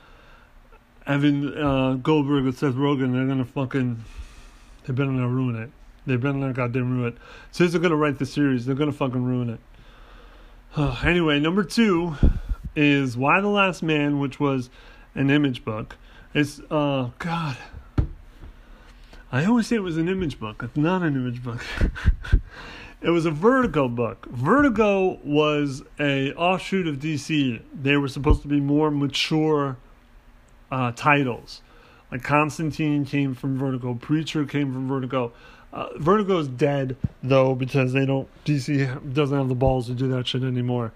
Evan 1.06 1.56
uh, 1.56 1.94
Goldberg 1.94 2.44
and 2.44 2.54
Seth 2.54 2.74
Rogen, 2.74 3.12
they're 3.12 3.26
gonna 3.26 3.44
fucking. 3.44 4.04
They 4.86 4.92
better 4.92 5.10
not 5.10 5.30
ruin 5.30 5.56
it. 5.56 5.70
They 6.06 6.16
better 6.16 6.36
not 6.36 6.54
goddamn 6.54 6.98
ruin 6.98 7.12
it. 7.12 7.18
Since 7.52 7.72
they're 7.72 7.80
gonna 7.80 7.96
write 7.96 8.18
the 8.18 8.26
series, 8.26 8.66
they're 8.66 8.74
gonna 8.74 8.92
fucking 8.92 9.24
ruin 9.24 9.50
it. 9.50 9.60
Anyway, 11.04 11.38
number 11.38 11.62
two 11.62 12.16
is 12.76 13.16
Y: 13.16 13.40
The 13.40 13.48
Last 13.48 13.82
Man, 13.82 14.18
which 14.18 14.38
was 14.40 14.70
an 15.14 15.30
image 15.30 15.64
book. 15.64 15.96
It's 16.34 16.60
uh 16.70 17.10
God. 17.18 17.56
I 19.32 19.44
always 19.46 19.66
say 19.66 19.76
it 19.76 19.82
was 19.82 19.96
an 19.96 20.08
image 20.08 20.38
book. 20.38 20.62
It's 20.62 20.76
not 20.76 21.02
an 21.02 21.16
image 21.16 21.42
book. 21.42 21.60
it 23.02 23.10
was 23.10 23.26
a 23.26 23.32
Vertigo 23.32 23.88
book. 23.88 24.26
Vertigo 24.26 25.18
was 25.24 25.82
a 25.98 26.32
offshoot 26.34 26.86
of 26.86 27.00
DC. 27.00 27.60
They 27.74 27.96
were 27.96 28.06
supposed 28.06 28.42
to 28.42 28.48
be 28.48 28.60
more 28.60 28.92
mature 28.92 29.76
uh, 30.70 30.92
titles. 30.94 31.62
Like 32.12 32.22
Constantine 32.22 33.04
came 33.04 33.34
from 33.34 33.58
Vertigo, 33.58 33.94
Preacher 33.94 34.44
came 34.44 34.72
from 34.72 34.86
Vertigo. 34.86 35.32
Uh, 35.72 35.88
Vertigo 35.96 36.38
is 36.38 36.46
dead 36.46 36.96
though 37.22 37.56
because 37.56 37.92
they 37.92 38.06
don't 38.06 38.28
DC 38.44 39.12
doesn't 39.12 39.36
have 39.36 39.48
the 39.48 39.56
balls 39.56 39.86
to 39.86 39.94
do 39.94 40.08
that 40.08 40.26
shit 40.28 40.44
anymore. 40.44 40.92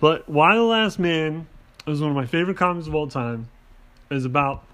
But 0.00 0.28
Y: 0.30 0.56
The 0.56 0.62
Last 0.62 0.98
Man 0.98 1.46
is 1.86 2.00
one 2.00 2.10
of 2.10 2.16
my 2.16 2.24
favorite 2.24 2.56
comics 2.56 2.86
of 2.86 2.94
all 2.94 3.06
time. 3.06 3.48
Is 4.10 4.24
about 4.24 4.64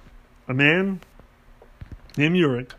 a 0.48 0.54
man 0.54 1.00
named 2.16 2.36
Yorick, 2.36 2.72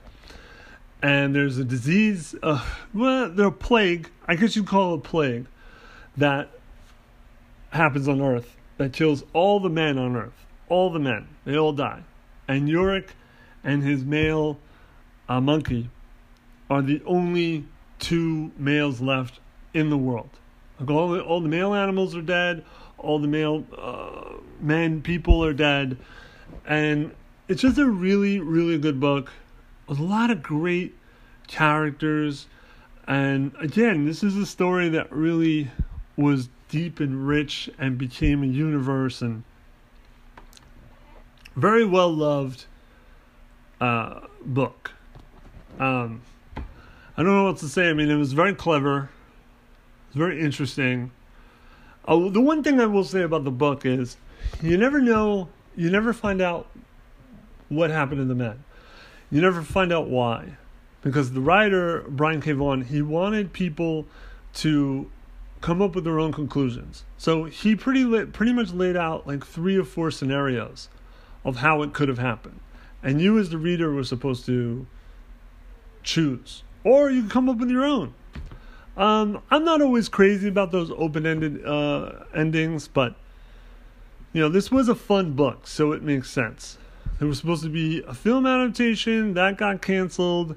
and 1.04 1.36
there's 1.36 1.58
a 1.58 1.66
disease. 1.66 2.34
Uh, 2.42 2.66
well, 2.94 3.30
the 3.30 3.52
plague. 3.52 4.10
I 4.28 4.36
guess 4.36 4.56
you'd 4.56 4.66
call 4.66 4.96
it 4.96 4.98
a 4.98 5.02
plague 5.02 5.46
that 6.16 6.50
happens 7.72 8.08
on 8.08 8.22
Earth 8.22 8.56
that 8.78 8.94
kills 8.94 9.24
all 9.34 9.60
the 9.60 9.70
men 9.70 9.98
on 9.98 10.16
Earth. 10.16 10.46
All 10.70 10.90
the 10.90 11.00
men. 11.00 11.28
They 11.44 11.58
all 11.58 11.74
die, 11.74 12.04
and 12.48 12.70
Yorick 12.70 13.14
and 13.64 13.84
his 13.84 14.06
male 14.06 14.58
uh, 15.28 15.42
monkey 15.42 15.90
are 16.70 16.82
the 16.82 17.02
only 17.06 17.66
two 18.00 18.52
males 18.58 19.02
left 19.02 19.40
in 19.74 19.90
the 19.90 19.98
world. 19.98 20.30
All 20.80 21.10
the 21.10 21.22
all 21.22 21.42
the 21.42 21.50
male 21.50 21.74
animals 21.74 22.16
are 22.16 22.22
dead, 22.22 22.64
all 22.98 23.20
the 23.20 23.28
male 23.28 23.66
uh, 23.78 24.40
men 24.62 25.02
people 25.02 25.44
are 25.44 25.54
dead, 25.54 25.98
and 26.66 27.12
it's 27.48 27.62
just 27.62 27.78
a 27.78 27.86
really 27.86 28.40
really 28.40 28.78
good 28.78 29.00
book 29.00 29.32
with 29.88 30.00
a 30.00 30.04
lot 30.04 30.30
of 30.30 30.44
great 30.44 30.96
characters. 31.48 32.48
And 33.08 33.54
again, 33.60 34.06
this 34.06 34.22
is 34.22 34.36
a 34.36 34.46
story 34.46 34.90
that 34.90 35.12
really 35.12 35.72
was 36.18 36.50
deep 36.70 37.00
and 37.00 37.28
rich 37.28 37.70
and 37.80 37.98
became 37.98 38.44
a 38.44 38.48
universe 38.48 39.22
and 39.22 39.44
very 41.56 41.86
well 41.86 42.14
loved 42.14 42.66
uh, 43.80 44.22
book. 44.46 44.92
Um, 45.80 46.22
I 46.56 47.24
don't 47.24 47.34
know 47.34 47.46
what 47.46 47.58
to 47.58 47.70
say. 47.70 47.90
I 47.90 47.94
mean, 47.94 48.10
it 48.10 48.16
was 48.16 48.34
very 48.34 48.54
clever. 48.54 49.10
It's 50.08 50.16
very 50.16 50.42
interesting. 50.42 51.12
Oh, 52.08 52.30
the 52.30 52.42
one 52.42 52.64
thing 52.64 52.80
I 52.80 52.86
will 52.86 53.04
say 53.04 53.22
about 53.22 53.44
the 53.44 53.52
book 53.52 53.86
is 53.86 54.18
you 54.62 54.78
never 54.78 55.02
know, 55.02 55.50
you 55.76 55.90
never 55.90 56.14
find 56.14 56.42
out 56.42 56.68
what 57.70 57.90
happened 57.90 58.20
to 58.20 58.26
the 58.26 58.36
men. 58.36 58.64
You 59.30 59.42
never 59.42 59.62
find 59.62 59.92
out 59.92 60.10
why. 60.10 60.58
Because 61.02 61.32
the 61.32 61.42
writer, 61.42 62.06
Brian 62.08 62.42
K. 62.42 62.54
Vaughan, 62.54 62.84
he 62.84 63.02
wanted 63.02 63.54
people 63.54 64.08
to 64.56 65.12
come 65.62 65.82
up 65.82 65.96
with 65.96 66.04
their 66.04 66.20
own 66.20 66.32
conclusions. 66.32 67.04
So 67.18 67.46
he 67.46 67.76
pretty 67.76 68.26
pretty 68.28 68.54
much 68.54 68.72
laid 68.72 68.96
out 68.96 69.28
like 69.28 69.46
three 69.46 69.78
or 69.78 69.84
four 69.84 70.12
scenarios 70.12 70.90
of 71.44 71.58
how 71.58 71.82
it 71.82 71.94
could 71.94 72.10
have 72.10 72.20
happened. 72.20 72.60
And 73.04 73.22
you 73.22 73.38
as 73.38 73.50
the 73.50 73.58
reader 73.58 73.92
were 73.92 74.04
supposed 74.04 74.46
to 74.48 74.88
choose. 76.04 76.64
Or 76.84 77.10
you 77.10 77.28
come 77.28 77.50
up 77.50 77.58
with 77.58 77.70
your 77.70 77.86
own. 77.86 78.14
Um, 78.98 79.44
I'm 79.52 79.64
not 79.64 79.82
always 79.82 80.10
crazy 80.10 80.48
about 80.48 80.72
those 80.72 80.92
open-ended 80.92 81.64
uh, 81.64 82.24
endings, 82.34 82.88
but 82.88 83.16
you 84.34 84.42
know 84.42 84.50
this 84.50 84.72
was 84.72 84.90
a 84.90 84.96
fun 84.96 85.34
book, 85.34 85.68
so 85.68 85.92
it 85.92 86.02
makes 86.02 86.32
sense. 86.32 86.80
There 87.20 87.28
was 87.28 87.38
supposed 87.38 87.64
to 87.64 87.70
be 87.70 88.04
a 88.08 88.14
film 88.14 88.48
adaptation 88.48 89.36
that 89.36 89.58
got 89.58 89.84
canceled. 89.84 90.56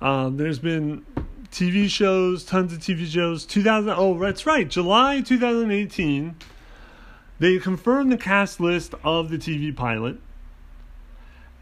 Um, 0.00 0.36
there's 0.36 0.60
been 0.60 1.04
TV 1.50 1.88
shows, 1.88 2.44
tons 2.44 2.72
of 2.72 2.78
TV 2.78 3.06
shows. 3.06 3.44
2000. 3.44 3.90
Oh, 3.90 4.18
that's 4.18 4.46
right, 4.46 4.68
July 4.68 5.20
2018. 5.20 6.36
They 7.40 7.58
confirmed 7.58 8.12
the 8.12 8.16
cast 8.16 8.60
list 8.60 8.94
of 9.02 9.30
the 9.30 9.36
TV 9.36 9.74
pilot. 9.74 10.18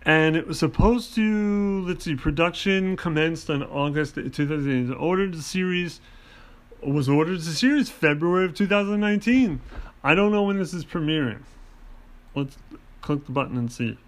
And 0.02 0.36
it 0.36 0.46
was 0.46 0.58
supposed 0.58 1.14
to, 1.16 1.84
let's 1.86 2.04
see, 2.04 2.16
production 2.16 2.96
commenced 2.96 3.50
on 3.50 3.62
August 3.62 4.14
2018. 4.14 4.92
Ordered 4.94 5.34
the 5.34 5.42
series 5.42 6.00
was 6.82 7.08
ordered 7.08 7.40
this 7.40 7.62
year 7.62 7.76
is 7.76 7.90
February 7.90 8.44
of 8.44 8.54
2019. 8.54 9.60
I 10.04 10.14
don't 10.14 10.32
know 10.32 10.44
when 10.44 10.58
this 10.58 10.72
is 10.72 10.84
premiering. 10.84 11.42
Let's 12.34 12.56
click 13.00 13.26
the 13.26 13.32
button 13.32 13.56
and 13.56 13.70
see. 13.70 13.98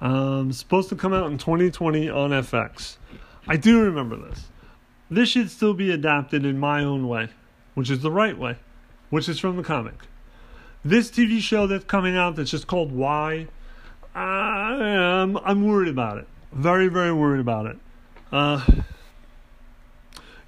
Um, 0.00 0.52
supposed 0.52 0.88
to 0.90 0.96
come 0.96 1.12
out 1.12 1.30
in 1.30 1.38
2020 1.38 2.08
on 2.08 2.30
FX. 2.30 2.96
I 3.46 3.56
do 3.56 3.80
remember 3.80 4.16
this. 4.16 4.46
This 5.10 5.28
should 5.28 5.50
still 5.50 5.74
be 5.74 5.90
adapted 5.90 6.44
in 6.44 6.58
my 6.58 6.84
own 6.84 7.08
way, 7.08 7.28
which 7.74 7.90
is 7.90 8.00
the 8.00 8.10
right 8.10 8.36
way, 8.36 8.56
which 9.10 9.28
is 9.28 9.38
from 9.38 9.56
the 9.56 9.62
comic. 9.62 9.94
This 10.84 11.10
TV 11.10 11.40
show 11.40 11.66
that's 11.66 11.84
coming 11.84 12.16
out 12.16 12.36
that's 12.36 12.50
just 12.50 12.66
called 12.66 12.92
Y, 12.92 13.48
I'm, 14.14 15.36
I'm 15.38 15.66
worried 15.66 15.88
about 15.88 16.18
it. 16.18 16.26
Very, 16.52 16.88
very 16.88 17.12
worried 17.12 17.40
about 17.40 17.66
it. 17.66 17.76
Uh, 18.32 18.64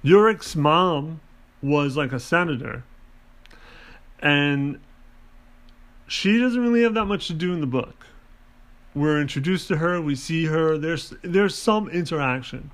Yorick's 0.03 0.55
mom 0.55 1.21
was 1.61 1.97
like 1.97 2.11
a 2.11 2.19
senator, 2.19 2.83
and 4.19 4.79
she 6.07 6.39
doesn't 6.39 6.61
really 6.61 6.83
have 6.83 6.93
that 6.95 7.05
much 7.05 7.27
to 7.27 7.33
do 7.33 7.53
in 7.53 7.61
the 7.61 7.67
book. 7.67 8.05
We're 8.93 9.21
introduced 9.21 9.69
to 9.69 9.77
her, 9.77 10.01
we 10.01 10.15
see 10.15 10.45
her. 10.45 10.77
There's 10.77 11.13
there's 11.21 11.55
some 11.55 11.89
interaction. 11.89 12.71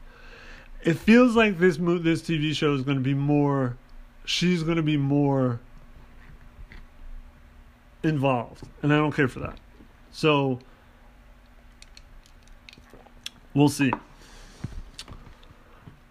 It 0.83 0.95
feels 0.95 1.35
like 1.35 1.59
this 1.59 1.77
mo- 1.77 1.99
this 1.99 2.21
TV 2.21 2.55
show 2.55 2.73
is 2.73 2.81
going 2.81 2.97
to 2.97 3.03
be 3.03 3.13
more. 3.13 3.77
She's 4.25 4.63
going 4.63 4.77
to 4.77 4.83
be 4.83 4.97
more 4.97 5.59
involved, 8.03 8.63
and 8.81 8.93
I 8.93 8.97
don't 8.97 9.11
care 9.11 9.27
for 9.27 9.39
that. 9.39 9.57
So 10.11 10.59
we'll 13.53 13.69
see. 13.69 13.91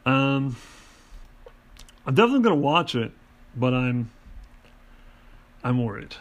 Um, 0.04 0.54
I'm 2.06 2.14
definitely 2.14 2.42
gonna 2.42 2.54
watch 2.54 2.94
it, 2.94 3.10
but 3.56 3.74
I'm 3.74 4.10
I'm 5.64 5.84
worried. 5.84 6.14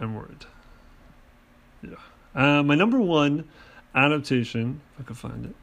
I'm 0.00 0.16
worried. 0.16 0.44
Yeah. 1.82 1.94
Uh, 2.34 2.62
my 2.62 2.74
number 2.74 3.00
one 3.00 3.48
adaptation, 3.94 4.80
if 4.94 5.04
I 5.04 5.06
can 5.06 5.14
find 5.14 5.46
it, 5.46 5.54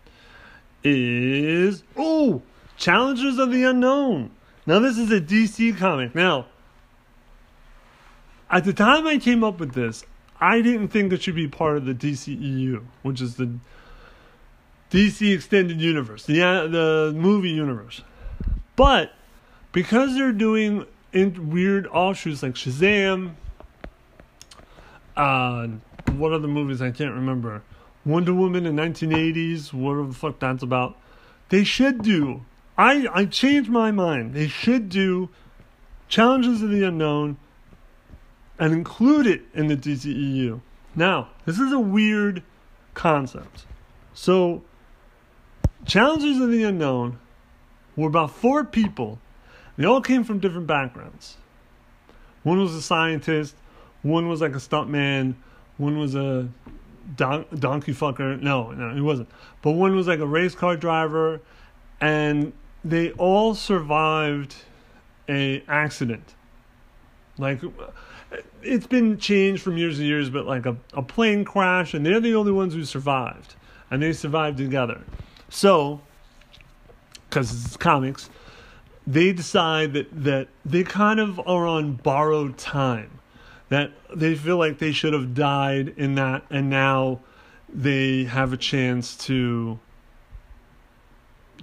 is 0.83 1.83
oh, 1.97 2.41
Challengers 2.77 3.37
of 3.37 3.51
the 3.51 3.65
Unknown. 3.65 4.31
Now 4.65 4.79
this 4.79 4.97
is 4.97 5.11
a 5.11 5.19
DC 5.19 5.77
comic. 5.77 6.15
Now, 6.15 6.45
at 8.49 8.63
the 8.63 8.73
time 8.73 9.05
I 9.05 9.17
came 9.17 9.43
up 9.43 9.59
with 9.59 9.73
this, 9.73 10.05
I 10.39 10.61
didn't 10.61 10.87
think 10.87 11.11
it 11.11 11.21
should 11.21 11.35
be 11.35 11.49
part 11.49 11.75
of 11.75 11.85
the 11.85 11.93
DCEU, 11.93 12.85
which 13.01 13.19
is 13.19 13.35
the 13.35 13.59
DC 14.89 15.33
Extended 15.33 15.81
Universe, 15.81 16.25
the 16.25 16.41
uh, 16.41 16.67
the 16.67 17.13
movie 17.13 17.49
universe. 17.49 18.01
But 18.77 19.11
because 19.71 20.15
they're 20.15 20.31
doing 20.31 20.85
in 21.11 21.49
weird 21.49 21.87
offshoots 21.87 22.43
like 22.43 22.53
Shazam, 22.53 23.35
uh, 25.15 25.67
what 26.13 26.33
other 26.33 26.47
movies 26.47 26.81
I 26.81 26.91
can't 26.91 27.13
remember, 27.13 27.63
Wonder 28.05 28.33
Woman 28.33 28.65
in 28.65 28.75
1980s, 28.75 29.73
whatever 29.73 30.07
the 30.07 30.13
fuck 30.13 30.39
that's 30.39 30.63
about. 30.63 30.97
They 31.49 31.63
should 31.63 32.01
do. 32.01 32.45
I 32.77 33.07
I 33.13 33.25
changed 33.25 33.69
my 33.69 33.91
mind. 33.91 34.33
They 34.33 34.47
should 34.47 34.89
do 34.89 35.29
Challengers 36.07 36.61
of 36.61 36.69
the 36.69 36.83
Unknown 36.83 37.37
and 38.57 38.73
include 38.73 39.27
it 39.27 39.41
in 39.53 39.67
the 39.67 39.75
DCEU. 39.77 40.61
Now, 40.95 41.29
this 41.45 41.59
is 41.59 41.71
a 41.71 41.79
weird 41.79 42.43
concept. 42.93 43.65
So, 44.13 44.63
Challengers 45.85 46.39
of 46.39 46.49
the 46.49 46.63
Unknown 46.63 47.19
were 47.95 48.07
about 48.07 48.31
four 48.31 48.63
people. 48.63 49.19
They 49.79 49.85
all 49.85 50.01
came 50.01 50.25
from 50.25 50.39
different 50.39 50.67
backgrounds. 50.67 51.37
One 52.43 52.59
was 52.59 52.75
a 52.75 52.81
scientist, 52.81 53.55
one 54.01 54.27
was 54.27 54.41
like 54.41 54.51
a 54.51 54.59
stuntman, 54.59 55.35
one 55.77 55.97
was 55.97 56.15
a 56.15 56.49
don- 57.15 57.45
donkey 57.57 57.93
fucker. 57.93 58.41
No, 58.41 58.71
no, 58.71 58.93
he 58.93 58.99
wasn't. 58.99 59.29
But 59.61 59.71
one 59.71 59.95
was 59.95 60.05
like 60.05 60.19
a 60.19 60.27
race 60.27 60.53
car 60.53 60.75
driver, 60.75 61.39
and 62.01 62.51
they 62.83 63.11
all 63.11 63.55
survived 63.55 64.53
a 65.29 65.63
accident. 65.69 66.35
Like 67.37 67.61
it's 68.61 68.87
been 68.87 69.17
changed 69.17 69.63
from 69.63 69.77
years 69.77 69.95
to 69.95 70.03
years, 70.03 70.29
but 70.29 70.45
like 70.45 70.65
a, 70.65 70.75
a 70.93 71.01
plane 71.01 71.45
crash, 71.45 71.93
and 71.93 72.05
they're 72.05 72.19
the 72.19 72.35
only 72.35 72.51
ones 72.51 72.73
who 72.73 72.83
survived, 72.83 73.55
and 73.89 74.01
they 74.01 74.11
survived 74.11 74.57
together. 74.57 74.99
So, 75.47 76.01
because 77.29 77.65
it's 77.65 77.77
comics, 77.77 78.29
they 79.05 79.33
decide 79.33 79.93
that, 79.93 80.07
that 80.23 80.47
they 80.65 80.83
kind 80.83 81.19
of 81.19 81.39
are 81.39 81.65
on 81.65 81.93
borrowed 81.93 82.57
time. 82.57 83.19
That 83.69 83.91
they 84.15 84.35
feel 84.35 84.57
like 84.57 84.79
they 84.79 84.91
should 84.91 85.13
have 85.13 85.33
died 85.33 85.93
in 85.97 86.15
that, 86.15 86.43
and 86.49 86.69
now 86.69 87.19
they 87.71 88.23
have 88.23 88.51
a 88.51 88.57
chance 88.57 89.15
to 89.25 89.79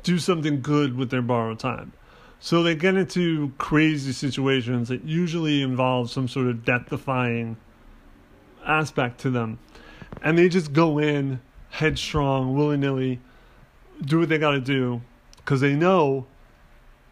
do 0.03 0.19
something 0.19 0.61
good 0.61 0.97
with 0.97 1.11
their 1.11 1.23
borrowed 1.23 1.59
time. 1.59 1.93
So 2.39 2.63
they 2.63 2.77
get 2.77 2.95
into 2.95 3.53
crazy 3.59 4.13
situations 4.13 4.89
that 4.89 5.05
usually 5.05 5.63
involve 5.63 6.11
some 6.11 6.29
sort 6.29 6.47
of 6.47 6.65
death 6.65 6.91
defying 6.91 7.57
aspect 8.65 9.21
to 9.21 9.31
them. 9.31 9.59
And 10.23 10.39
they 10.39 10.49
just 10.49 10.73
go 10.73 10.99
in 10.99 11.41
headstrong, 11.71 12.55
willy 12.55 12.77
nilly, 12.77 13.21
do 14.05 14.21
what 14.21 14.29
they 14.29 14.39
got 14.39 14.53
to 14.53 14.61
do 14.61 15.03
because 15.37 15.61
they 15.61 15.75
know 15.75 16.27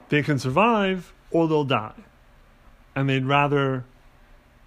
they 0.08 0.22
can 0.22 0.38
survive 0.38 1.12
or 1.30 1.48
they'll 1.48 1.64
die. 1.64 1.94
And 2.94 3.08
they'd 3.08 3.24
rather 3.24 3.84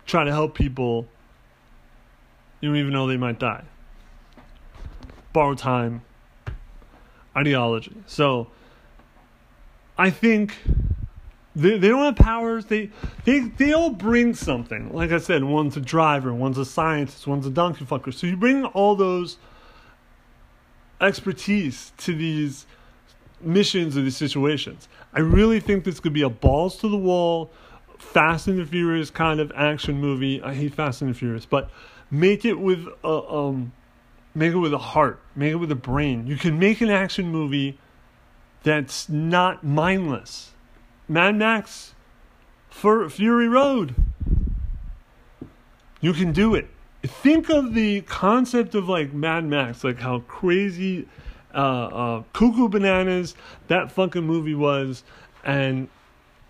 try 0.05 0.23
to 0.23 0.31
help 0.31 0.55
people, 0.55 1.07
even 2.61 2.91
though 2.91 3.07
they 3.07 3.17
might 3.17 3.39
die. 3.39 3.63
Borrow 5.33 5.55
time, 5.55 6.01
ideology. 7.35 7.95
So 8.05 8.47
I 9.97 10.09
think 10.09 10.55
they, 11.55 11.77
they 11.77 11.89
don't 11.89 12.03
have 12.03 12.15
powers. 12.15 12.65
They, 12.65 12.89
they 13.25 13.39
they 13.39 13.73
all 13.73 13.89
bring 13.89 14.33
something. 14.33 14.93
Like 14.93 15.11
I 15.11 15.17
said, 15.17 15.43
one's 15.43 15.77
a 15.77 15.81
driver, 15.81 16.33
one's 16.33 16.57
a 16.57 16.65
scientist, 16.65 17.27
one's 17.27 17.45
a 17.45 17.51
donkey 17.51 17.85
fucker. 17.85 18.13
So 18.13 18.27
you 18.27 18.37
bring 18.37 18.65
all 18.65 18.95
those 18.95 19.37
expertise 21.01 21.93
to 21.97 22.15
these 22.15 22.65
missions 23.41 23.97
or 23.97 24.01
these 24.01 24.17
situations. 24.17 24.87
I 25.13 25.19
really 25.19 25.59
think 25.59 25.83
this 25.83 25.99
could 25.99 26.13
be 26.13 26.21
a 26.21 26.29
balls 26.29 26.77
to 26.77 26.89
the 26.89 26.97
wall, 26.97 27.51
Fast 27.97 28.47
and 28.47 28.59
the 28.59 28.65
Furious 28.65 29.09
kind 29.09 29.39
of 29.39 29.51
action 29.55 29.99
movie. 29.99 30.41
I 30.41 30.53
hate 30.53 30.75
Fast 30.75 31.01
and 31.01 31.11
the 31.11 31.17
Furious, 31.17 31.45
but 31.45 31.69
make 32.11 32.45
it 32.45 32.55
with 32.55 32.87
a 33.03 33.07
um, 33.07 33.71
make 34.35 34.53
it 34.53 34.57
with 34.57 34.73
a 34.73 34.77
heart, 34.77 35.19
make 35.35 35.53
it 35.53 35.57
with 35.57 35.71
a 35.71 35.75
brain. 35.75 36.27
You 36.27 36.37
can 36.37 36.59
make 36.59 36.81
an 36.81 36.89
action 36.89 37.29
movie 37.29 37.77
that's 38.63 39.09
not 39.09 39.63
mindless. 39.63 40.51
Mad 41.07 41.35
Max, 41.35 41.93
for 42.69 43.09
Fury 43.09 43.47
Road. 43.47 43.95
You 45.99 46.13
can 46.13 46.31
do 46.31 46.53
it 46.53 46.69
think 47.07 47.49
of 47.49 47.73
the 47.73 48.01
concept 48.01 48.75
of 48.75 48.89
like 48.89 49.13
Mad 49.13 49.45
Max, 49.45 49.83
like 49.83 49.99
how 49.99 50.19
crazy, 50.21 51.07
uh, 51.57 51.59
uh, 51.59 52.23
cuckoo 52.33 52.69
bananas 52.69 53.35
that 53.67 53.91
fucking 53.91 54.23
movie 54.23 54.55
was, 54.55 55.03
and 55.43 55.89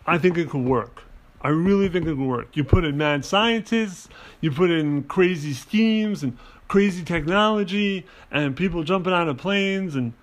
I 0.05 0.17
think 0.17 0.37
it 0.37 0.49
could 0.49 0.65
work. 0.65 1.03
I 1.41 1.49
really 1.49 1.87
think 1.87 2.05
it 2.05 2.09
could 2.09 2.19
work. 2.19 2.57
You 2.57 2.63
put 2.63 2.83
in 2.83 2.97
mad 2.97 3.23
scientists, 3.23 4.09
you 4.41 4.51
put 4.51 4.69
in 4.69 5.03
crazy 5.03 5.53
schemes 5.53 6.23
and 6.23 6.37
crazy 6.67 7.03
technology, 7.03 8.05
and 8.31 8.55
people 8.55 8.83
jumping 8.83 9.13
out 9.13 9.27
of 9.27 9.37
planes 9.37 9.95
and 9.95 10.13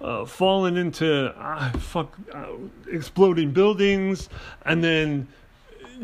uh, 0.00 0.24
falling 0.24 0.76
into 0.76 1.34
uh, 1.38 1.70
fuck 1.72 2.16
uh, 2.32 2.46
exploding 2.90 3.52
buildings, 3.52 4.28
and 4.64 4.82
then 4.82 5.28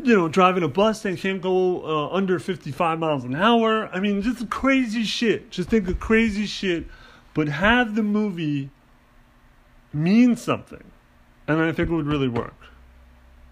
you 0.03 0.15
know, 0.15 0.27
driving 0.27 0.63
a 0.63 0.67
bus 0.67 1.01
that 1.01 1.17
can't 1.17 1.41
go 1.41 1.83
uh, 1.83 2.13
under 2.13 2.37
55 2.39 2.99
miles 2.99 3.23
an 3.23 3.35
hour. 3.35 3.89
I 3.91 3.99
mean, 3.99 4.21
just 4.21 4.47
crazy 4.49 5.03
shit. 5.03 5.49
Just 5.49 5.69
think 5.69 5.87
of 5.87 5.99
crazy 5.99 6.45
shit, 6.45 6.85
but 7.37 7.49
have 7.49 7.93
the 7.93 8.01
movie 8.01 8.71
mean 9.93 10.35
something. 10.35 10.83
And 11.47 11.61
I 11.61 11.71
think 11.71 11.87
it 11.87 11.93
would 11.93 12.07
really 12.07 12.27
work. 12.27 12.55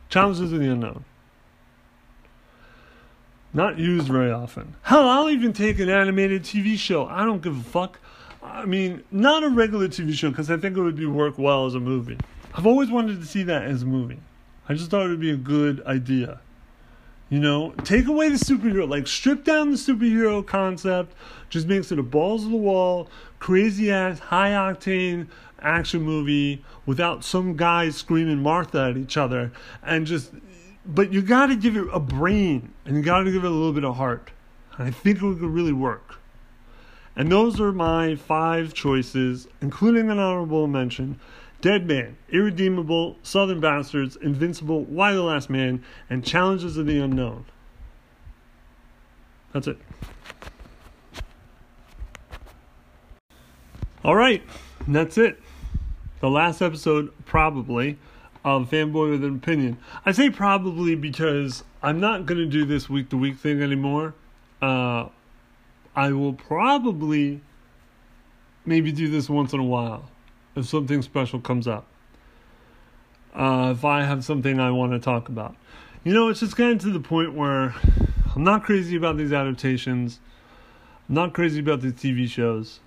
Challengers 0.09 0.51
of 0.51 0.59
the 0.59 0.71
Unknown. 0.71 1.05
Not 3.53 3.77
used 3.77 4.07
very 4.07 4.31
often. 4.31 4.75
Hell, 4.81 5.07
I'll 5.07 5.29
even 5.29 5.53
take 5.53 5.77
an 5.77 5.89
animated 5.89 6.41
TV 6.41 6.79
show. 6.79 7.05
I 7.05 7.25
don't 7.25 7.43
give 7.43 7.59
a 7.59 7.61
fuck. 7.61 7.99
I 8.41 8.65
mean, 8.65 9.03
not 9.11 9.43
a 9.43 9.49
regular 9.49 9.88
TV 9.88 10.13
show 10.13 10.31
because 10.31 10.49
I 10.49 10.57
think 10.57 10.75
it 10.75 10.81
would 10.81 10.95
be 10.95 11.05
work 11.05 11.38
well 11.38 11.67
as 11.67 11.75
a 11.75 11.79
movie. 11.79 12.17
I've 12.55 12.65
always 12.65 12.89
wanted 12.89 13.21
to 13.21 13.27
see 13.27 13.43
that 13.43 13.65
as 13.65 13.83
a 13.83 13.86
movie. 13.86 14.19
I 14.67 14.73
just 14.73 14.89
thought 14.89 15.05
it 15.05 15.09
would 15.09 15.19
be 15.19 15.29
a 15.29 15.38
good 15.38 15.86
idea. 15.86 16.41
You 17.30 17.39
know, 17.39 17.71
take 17.84 18.07
away 18.07 18.30
the 18.30 18.36
superhero, 18.36 18.88
like 18.88 19.07
strip 19.07 19.43
down 19.43 19.71
the 19.71 19.78
superhero 19.78 20.45
concept, 20.45 21.15
just 21.49 21.67
makes 21.67 21.91
it 21.91 21.97
a 21.97 22.03
balls 22.03 22.45
of 22.45 22.51
the 22.51 22.57
wall, 22.57 23.09
crazy 23.39 23.91
ass, 23.91 24.19
high 24.19 24.51
octane 24.51 25.28
action 25.59 26.03
movie 26.03 26.63
without 26.86 27.23
some 27.23 27.55
guys 27.55 27.95
screaming 27.95 28.38
Martha 28.38 28.89
at 28.91 28.97
each 28.97 29.17
other, 29.17 29.51
and 29.82 30.05
just, 30.05 30.32
but 30.86 31.11
you 31.11 31.23
got 31.23 31.47
to 31.47 31.55
give 31.55 31.76
it 31.76 31.88
a 31.91 31.99
brain 31.99 32.71
and 32.86 32.95
you 32.95 33.01
got 33.01 33.23
to 33.23 33.32
give 33.32 33.43
it 33.43 33.47
a 33.47 33.49
little 33.49 33.73
bit 33.73 33.84
of 33.84 33.95
heart. 33.95 34.30
And 34.78 34.88
I 34.88 34.91
think 34.91 35.17
it 35.17 35.21
could 35.21 35.41
really 35.41 35.73
work. 35.73 36.19
And 37.15 37.32
those 37.32 37.59
are 37.59 37.71
my 37.71 38.15
five 38.15 38.73
choices, 38.73 39.47
including 39.61 40.11
an 40.11 40.19
honorable 40.19 40.67
mention 40.67 41.19
Dead 41.66 41.88
Man, 41.88 42.16
Irredeemable, 42.30 43.18
Southern 43.24 43.59
Bastards, 43.59 44.16
Invincible, 44.18 44.84
Y: 44.84 45.13
The 45.13 45.24
Last 45.24 45.49
Man, 45.49 45.84
and 46.11 46.24
Challengers 46.24 46.78
of 46.78 46.86
the 46.86 46.99
Unknown. 46.99 47.43
That's 49.51 49.66
it. 49.66 49.80
All 54.03 54.16
right, 54.16 54.43
that's 54.88 55.18
it. 55.18 55.41
The 56.20 56.30
last 56.30 56.61
episode, 56.61 57.11
probably, 57.26 57.97
of 58.43 58.70
Fanboy 58.70 59.09
with 59.09 59.24
an 59.24 59.38
Opinion. 59.38 59.80
I 60.05 60.11
say 60.11 60.30
probably 60.30 60.93
because 60.93 61.63
I'm 61.82 61.99
not 61.99 62.28
going 62.28 62.38
to 62.38 62.45
do 62.45 62.66
this 62.66 62.91
week 62.91 63.09
to 63.09 63.18
week 63.18 63.39
thing 63.39 63.63
anymore. 63.63 64.13
Uh, 64.61 65.07
I 65.95 66.11
will 66.11 66.34
probably 66.34 67.41
maybe 68.68 68.91
do 68.91 69.09
this 69.09 69.28
once 69.28 69.51
in 69.51 69.59
a 69.59 69.63
while 69.63 70.11
if 70.56 70.66
something 70.66 71.01
special 71.01 71.39
comes 71.39 71.68
up. 71.68 71.88
Uh, 73.34 73.74
if 73.76 73.84
I 73.84 74.03
have 74.03 74.24
something 74.24 74.60
I 74.60 74.72
want 74.72 74.93
to 74.93 74.99
talk 74.99 75.28
about. 75.28 75.56
You 76.03 76.14
know, 76.14 76.30
it's 76.30 76.39
just 76.39 76.56
getting 76.56 76.78
to 76.80 76.91
the 76.91 76.99
point 76.99 77.34
where 77.34 77.76
I'm 78.36 78.43
not 78.43 78.64
crazy 78.64 78.95
about 78.95 79.18
these 79.18 79.34
adaptations. 79.34 80.20
I'm 81.10 81.16
not 81.16 81.34
crazy 81.34 81.60
about 81.60 81.82
these 81.82 81.93
TV 81.93 82.30
shows. 82.30 82.80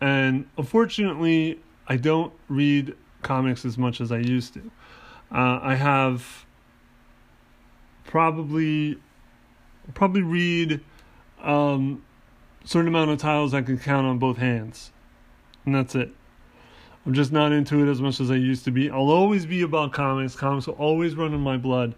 And 0.00 0.48
unfortunately, 0.56 1.60
I 1.88 1.96
don't 1.96 2.32
read 2.48 2.94
comics 3.22 3.64
as 3.64 3.76
much 3.76 4.00
as 4.00 4.12
I 4.12 4.18
used 4.18 4.54
to. 4.54 4.70
Uh, 5.32 5.58
I 5.62 5.74
have 5.74 6.46
probably 8.04 8.98
probably 9.94 10.22
read 10.22 10.80
um, 11.42 12.04
certain 12.64 12.88
amount 12.88 13.10
of 13.10 13.18
titles 13.18 13.54
I 13.54 13.62
can 13.62 13.78
count 13.78 14.06
on 14.06 14.18
both 14.18 14.36
hands, 14.38 14.92
and 15.64 15.74
that's 15.74 15.94
it. 15.94 16.10
I'm 17.06 17.14
just 17.14 17.32
not 17.32 17.52
into 17.52 17.82
it 17.86 17.90
as 17.90 18.00
much 18.00 18.20
as 18.20 18.30
I 18.30 18.34
used 18.34 18.64
to 18.64 18.70
be. 18.70 18.90
I'll 18.90 19.10
always 19.10 19.46
be 19.46 19.62
about 19.62 19.92
comics. 19.92 20.34
Comics 20.34 20.66
will 20.66 20.74
always 20.74 21.14
run 21.14 21.32
in 21.32 21.40
my 21.40 21.56
blood. 21.56 21.94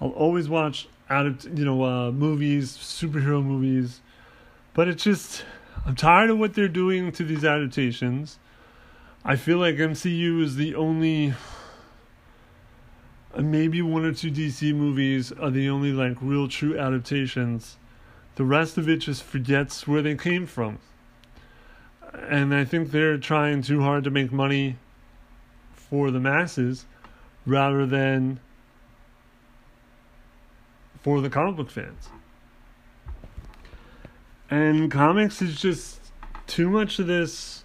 I'll 0.00 0.10
always 0.10 0.48
watch 0.48 0.88
out 1.08 1.44
you 1.44 1.64
know 1.64 1.82
uh, 1.84 2.12
movies, 2.12 2.76
superhero 2.76 3.44
movies, 3.44 4.00
but 4.74 4.88
it's 4.88 5.04
just 5.04 5.44
I'm 5.84 5.94
tired 5.94 6.30
of 6.30 6.38
what 6.38 6.54
they're 6.54 6.68
doing 6.68 7.12
to 7.12 7.24
these 7.24 7.44
adaptations. 7.44 8.38
I 9.24 9.36
feel 9.36 9.58
like 9.58 9.76
MCU 9.76 10.42
is 10.42 10.56
the 10.56 10.74
only 10.74 11.34
maybe 13.36 13.82
one 13.82 14.04
or 14.04 14.12
two 14.12 14.30
DC 14.30 14.74
movies 14.74 15.32
are 15.32 15.50
the 15.50 15.68
only 15.68 15.92
like 15.92 16.16
real 16.20 16.48
true 16.48 16.78
adaptations. 16.78 17.76
The 18.36 18.44
rest 18.44 18.78
of 18.78 18.88
it 18.88 18.98
just 18.98 19.22
forgets 19.22 19.86
where 19.86 20.02
they 20.02 20.14
came 20.14 20.46
from. 20.46 20.78
And 22.28 22.54
I 22.54 22.64
think 22.64 22.90
they're 22.90 23.18
trying 23.18 23.62
too 23.62 23.82
hard 23.82 24.04
to 24.04 24.10
make 24.10 24.32
money 24.32 24.76
for 25.74 26.10
the 26.10 26.20
masses 26.20 26.86
rather 27.44 27.86
than 27.86 28.40
for 31.02 31.20
the 31.20 31.30
comic 31.30 31.56
book 31.56 31.70
fans. 31.70 32.08
And 34.50 34.90
comics 34.90 35.42
is 35.42 35.60
just 35.60 36.00
too 36.46 36.70
much 36.70 36.98
of 36.98 37.06
this 37.06 37.64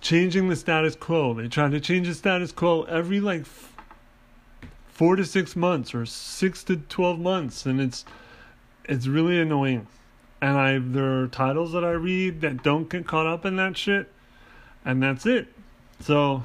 changing 0.00 0.48
the 0.48 0.56
status 0.56 0.94
quo. 0.94 1.34
They 1.34 1.48
try 1.48 1.68
to 1.68 1.80
change 1.80 2.08
the 2.08 2.14
status 2.14 2.52
quo 2.52 2.82
every 2.84 3.20
like 3.20 3.42
f- 3.42 3.72
four 4.86 5.16
to 5.16 5.24
six 5.24 5.56
months 5.56 5.94
or 5.94 6.06
six 6.06 6.62
to 6.64 6.76
twelve 6.76 7.18
months, 7.18 7.66
and 7.66 7.80
it's 7.80 8.04
it's 8.84 9.06
really 9.06 9.40
annoying. 9.40 9.86
And 10.40 10.56
I 10.56 10.78
there 10.78 11.22
are 11.22 11.26
titles 11.26 11.72
that 11.72 11.84
I 11.84 11.90
read 11.90 12.40
that 12.42 12.62
don't 12.62 12.88
get 12.88 13.06
caught 13.06 13.26
up 13.26 13.44
in 13.44 13.56
that 13.56 13.76
shit, 13.76 14.10
and 14.84 15.02
that's 15.02 15.26
it. 15.26 15.48
So 16.00 16.44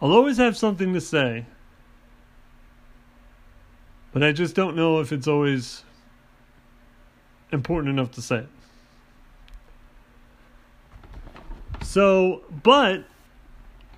I'll 0.00 0.12
always 0.12 0.38
have 0.38 0.56
something 0.56 0.94
to 0.94 1.00
say, 1.00 1.44
but 4.12 4.22
I 4.22 4.32
just 4.32 4.54
don't 4.54 4.74
know 4.74 5.00
if 5.00 5.12
it's 5.12 5.28
always 5.28 5.84
important 7.52 7.90
enough 7.90 8.12
to 8.12 8.22
say 8.22 8.38
it. 8.38 8.48
So, 11.82 12.42
but 12.62 13.04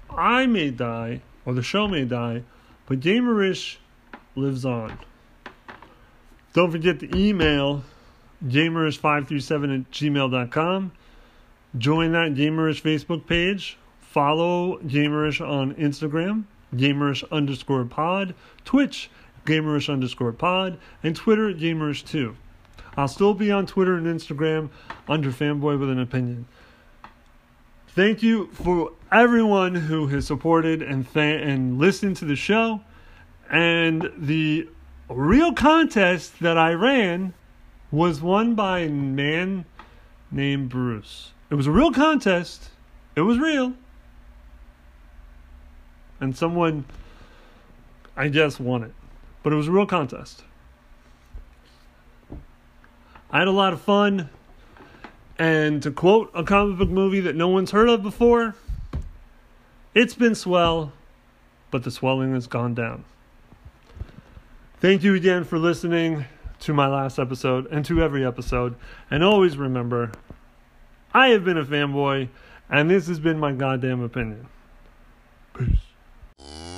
I 0.09 0.47
may 0.47 0.71
die, 0.71 1.23
or 1.45 1.55
the 1.55 1.63
show 1.63 1.89
may 1.89 2.05
die, 2.05 2.43
but 2.87 3.01
Gamerish 3.01 3.77
lives 4.37 4.65
on. 4.65 4.99
Don't 6.53 6.71
forget 6.71 7.01
to 7.01 7.17
email 7.17 7.85
gamerish537 8.45 9.81
at 9.81 9.91
gmail.com. 9.91 10.93
Join 11.79 12.13
that 12.13 12.35
Gamerish 12.35 12.83
Facebook 12.83 13.27
page. 13.27 13.79
Follow 14.01 14.79
Gamerish 14.79 15.41
on 15.47 15.75
Instagram, 15.75 16.45
Gamerish 16.75 17.23
underscore 17.31 17.85
pod, 17.85 18.35
Twitch, 18.65 19.09
Gamerish 19.47 19.93
underscore 19.93 20.33
pod, 20.33 20.79
and 21.03 21.15
Twitter, 21.15 21.53
Gamerish2. 21.53 22.35
I'll 22.97 23.07
still 23.07 23.35
be 23.35 23.53
on 23.53 23.67
Twitter 23.67 23.95
and 23.95 24.07
Instagram 24.07 24.71
under 25.09 25.31
Fanboy 25.31 25.79
with 25.79 25.91
an 25.91 26.01
Opinion. 26.01 26.47
Thank 27.89 28.23
you 28.23 28.47
for 28.53 28.93
everyone 29.13 29.75
who 29.75 30.09
has 30.09 30.27
supported 30.27 30.83
and 30.83 31.07
and 31.15 31.79
listened 31.79 32.17
to 32.17 32.25
the 32.25 32.37
show. 32.37 32.81
And 33.51 34.11
the 34.17 34.69
real 35.09 35.53
contest 35.53 36.41
that 36.41 36.57
I 36.59 36.73
ran 36.73 37.35
was 37.91 38.21
won 38.21 38.55
by 38.55 38.81
a 38.81 38.89
man 38.89 39.65
named 40.31 40.69
Bruce. 40.69 41.33
It 41.51 41.55
was 41.57 41.67
a 41.67 41.73
real 41.73 41.93
contest. 41.93 42.71
It 43.17 43.23
was 43.23 43.39
real. 43.39 43.75
And 46.21 46.37
someone, 46.37 46.85
I 48.17 48.29
guess, 48.29 48.61
won 48.61 48.85
it. 48.85 48.93
But 49.43 49.53
it 49.53 49.57
was 49.57 49.69
a 49.69 49.73
real 49.73 49.87
contest. 49.87 50.45
I 53.31 53.39
had 53.39 53.49
a 53.49 53.53
lot 53.53 53.73
of 53.73 53.81
fun. 53.81 54.29
And 55.39 55.83
to 55.83 55.91
quote 55.91 56.31
a 56.35 56.45
comic 56.45 56.79
book 56.79 56.91
movie 56.91 57.21
that 57.21 57.35
no 57.35 57.49
one's 57.49 57.71
heard 57.71 57.89
of 57.89 58.03
before, 58.03 58.55
it's 59.95 60.15
been 60.15 60.35
swell, 60.35 60.93
but 61.71 61.83
the 61.83 61.91
swelling 61.91 62.35
has 62.35 62.47
gone 62.47 62.75
down. 62.75 63.05
Thank 64.81 65.03
you 65.03 65.15
again 65.15 65.45
for 65.45 65.59
listening 65.59 66.27
to 66.61 66.73
my 66.73 66.87
last 66.87 67.19
episode 67.19 67.67
and 67.67 67.85
to 67.87 68.03
every 68.03 68.25
episode. 68.25 68.77
And 69.11 69.25
always 69.25 69.57
remember, 69.57 70.13
I 71.13 71.29
have 71.29 71.45
been 71.45 71.59
a 71.59 71.65
fanboy, 71.65 72.29
and 72.69 72.91
this 72.91 73.09
has 73.09 73.21
been 73.21 73.39
my 73.39 73.53
goddamn 73.53 74.03
opinion. 74.03 74.47
Peace. 75.55 76.70